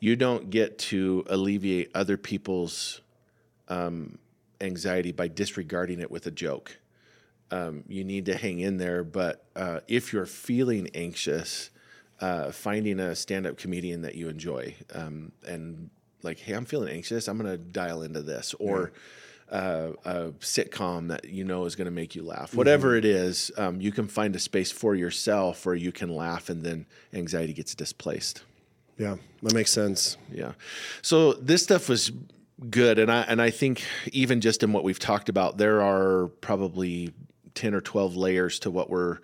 you 0.00 0.14
don't 0.16 0.50
get 0.50 0.78
to 0.78 1.24
alleviate 1.28 1.90
other 1.94 2.16
people's 2.16 3.00
um, 3.68 4.18
anxiety 4.60 5.12
by 5.12 5.28
disregarding 5.28 6.00
it 6.00 6.10
with 6.10 6.26
a 6.26 6.30
joke. 6.30 6.78
Um, 7.50 7.84
you 7.88 8.04
need 8.04 8.26
to 8.26 8.36
hang 8.36 8.60
in 8.60 8.78
there. 8.78 9.04
But 9.04 9.44
uh, 9.56 9.80
if 9.88 10.12
you're 10.12 10.26
feeling 10.26 10.90
anxious, 10.94 11.70
uh, 12.24 12.50
finding 12.50 13.00
a 13.00 13.14
stand-up 13.14 13.58
comedian 13.58 14.00
that 14.00 14.14
you 14.14 14.30
enjoy 14.30 14.74
um, 14.94 15.30
and 15.46 15.90
like, 16.22 16.38
hey, 16.38 16.54
I'm 16.54 16.64
feeling 16.64 16.88
anxious. 16.88 17.28
I'm 17.28 17.36
going 17.36 17.50
to 17.50 17.58
dial 17.58 18.02
into 18.02 18.22
this, 18.22 18.54
or 18.58 18.92
uh, 19.52 19.90
a 20.06 20.30
sitcom 20.40 21.08
that 21.08 21.26
you 21.26 21.44
know 21.44 21.66
is 21.66 21.76
going 21.76 21.84
to 21.84 21.90
make 21.90 22.14
you 22.14 22.22
laugh. 22.22 22.54
Whatever 22.54 22.96
it 22.96 23.04
is, 23.04 23.50
um, 23.58 23.78
you 23.78 23.92
can 23.92 24.08
find 24.08 24.34
a 24.34 24.38
space 24.38 24.72
for 24.72 24.94
yourself 24.94 25.66
where 25.66 25.74
you 25.74 25.92
can 25.92 26.08
laugh, 26.08 26.48
and 26.48 26.62
then 26.62 26.86
anxiety 27.12 27.52
gets 27.52 27.74
displaced. 27.74 28.42
Yeah, 28.96 29.16
that 29.42 29.52
makes 29.52 29.70
sense. 29.70 30.16
Yeah. 30.32 30.52
So 31.02 31.34
this 31.34 31.62
stuff 31.62 31.90
was 31.90 32.10
good, 32.70 32.98
and 32.98 33.12
I 33.12 33.20
and 33.22 33.42
I 33.42 33.50
think 33.50 33.84
even 34.12 34.40
just 34.40 34.62
in 34.62 34.72
what 34.72 34.82
we've 34.82 34.98
talked 34.98 35.28
about, 35.28 35.58
there 35.58 35.82
are 35.82 36.28
probably 36.40 37.12
ten 37.54 37.74
or 37.74 37.80
twelve 37.80 38.16
layers 38.16 38.58
to 38.60 38.70
what 38.70 38.90
we're 38.90 39.18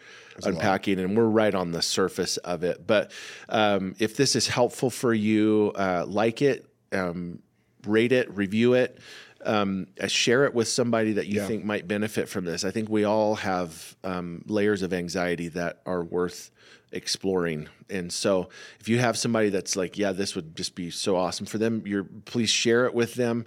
unpacking, 0.45 0.99
and 0.99 1.17
we're 1.17 1.25
right 1.25 1.55
on 1.55 1.73
the 1.73 1.83
surface 1.83 2.37
of 2.39 2.63
it. 2.65 2.87
But 2.87 3.13
um, 3.49 3.95
if 3.99 4.17
this 4.17 4.35
is 4.37 4.47
helpful 4.49 4.91
for 4.91 5.13
you, 5.13 5.73
uh, 5.75 6.05
like 6.07 6.41
it, 6.43 6.67
um, 6.93 7.41
rate 7.87 8.13
it, 8.13 8.31
review 8.35 8.75
it. 8.75 8.99
Um, 9.43 9.87
uh, 9.99 10.07
share 10.07 10.45
it 10.45 10.53
with 10.53 10.69
somebody 10.69 11.13
that 11.15 11.27
you 11.27 11.41
Yeah. 11.41 11.47
think 11.47 11.65
might 11.65 11.89
benefit 11.89 12.29
from 12.29 12.45
this. 12.45 12.63
I 12.63 12.71
think 12.71 12.91
we 12.91 13.05
all 13.05 13.37
have 13.37 13.97
um, 14.05 14.45
layers 14.47 14.83
of 14.83 14.93
anxiety 14.93 15.49
that 15.49 15.81
are 15.87 16.05
worth 16.05 16.51
exploring. 16.93 17.67
And 17.89 18.13
so, 18.13 18.51
if 18.81 18.89
you 18.89 18.99
have 18.99 19.17
somebody 19.17 19.49
that's 19.49 19.77
like, 19.77 19.97
"Yeah, 19.97 20.13
this 20.13 20.35
would 20.35 20.55
just 20.57 20.75
be 20.75 20.91
so 20.91 21.17
awesome 21.17 21.47
for 21.47 21.57
them," 21.57 21.83
you're 21.87 22.05
please 22.05 22.51
share 22.51 22.85
it 22.85 22.93
with 22.93 23.15
them. 23.15 23.47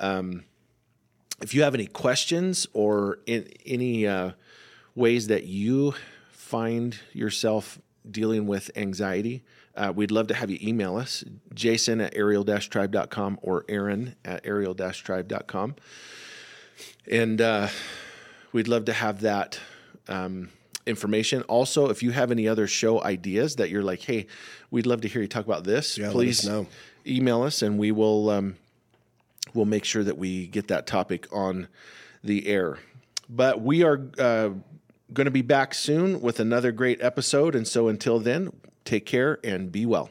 Um, 0.00 0.44
if 1.42 1.54
you 1.54 1.62
have 1.62 1.74
any 1.74 1.86
questions 1.86 2.66
or 2.72 3.18
in, 3.26 3.48
any 3.66 4.06
uh, 4.06 4.32
ways 4.94 5.26
that 5.28 5.44
you 5.44 5.94
find 6.30 6.98
yourself 7.12 7.78
dealing 8.10 8.46
with 8.46 8.70
anxiety, 8.76 9.42
uh, 9.76 9.92
we'd 9.94 10.10
love 10.10 10.28
to 10.28 10.34
have 10.34 10.50
you 10.50 10.58
email 10.62 10.96
us, 10.96 11.24
jason 11.52 12.00
at 12.00 12.14
ariel-tribe.com 12.16 13.38
or 13.42 13.64
aaron 13.68 14.14
at 14.24 14.46
ariel-tribe.com. 14.46 15.74
And 17.10 17.40
uh, 17.40 17.68
we'd 18.52 18.68
love 18.68 18.84
to 18.86 18.92
have 18.92 19.22
that 19.22 19.58
um, 20.08 20.50
information. 20.86 21.42
Also, 21.42 21.88
if 21.90 22.02
you 22.02 22.12
have 22.12 22.30
any 22.30 22.46
other 22.46 22.66
show 22.66 23.02
ideas 23.02 23.56
that 23.56 23.70
you're 23.70 23.82
like, 23.82 24.00
hey, 24.02 24.26
we'd 24.70 24.86
love 24.86 25.00
to 25.02 25.08
hear 25.08 25.22
you 25.22 25.28
talk 25.28 25.44
about 25.44 25.64
this, 25.64 25.98
Yeah, 25.98 26.08
us 26.08 26.12
please 26.12 26.46
know. 26.46 26.66
email 27.06 27.42
us 27.42 27.62
and 27.62 27.78
we 27.78 27.90
will 27.90 28.30
um, 28.30 28.56
we'll 29.54 29.64
make 29.64 29.84
sure 29.84 30.04
that 30.04 30.18
we 30.18 30.46
get 30.46 30.68
that 30.68 30.86
topic 30.86 31.26
on 31.32 31.68
the 32.22 32.46
air. 32.46 32.78
But 33.28 33.60
we 33.60 33.82
are 33.82 34.00
uh, 34.18 34.50
going 35.12 35.24
to 35.24 35.30
be 35.30 35.42
back 35.42 35.74
soon 35.74 36.20
with 36.20 36.40
another 36.40 36.72
great 36.72 37.02
episode. 37.02 37.54
And 37.54 37.66
so 37.66 37.88
until 37.88 38.18
then, 38.18 38.52
take 38.84 39.06
care 39.06 39.38
and 39.44 39.70
be 39.72 39.86
well. 39.86 40.10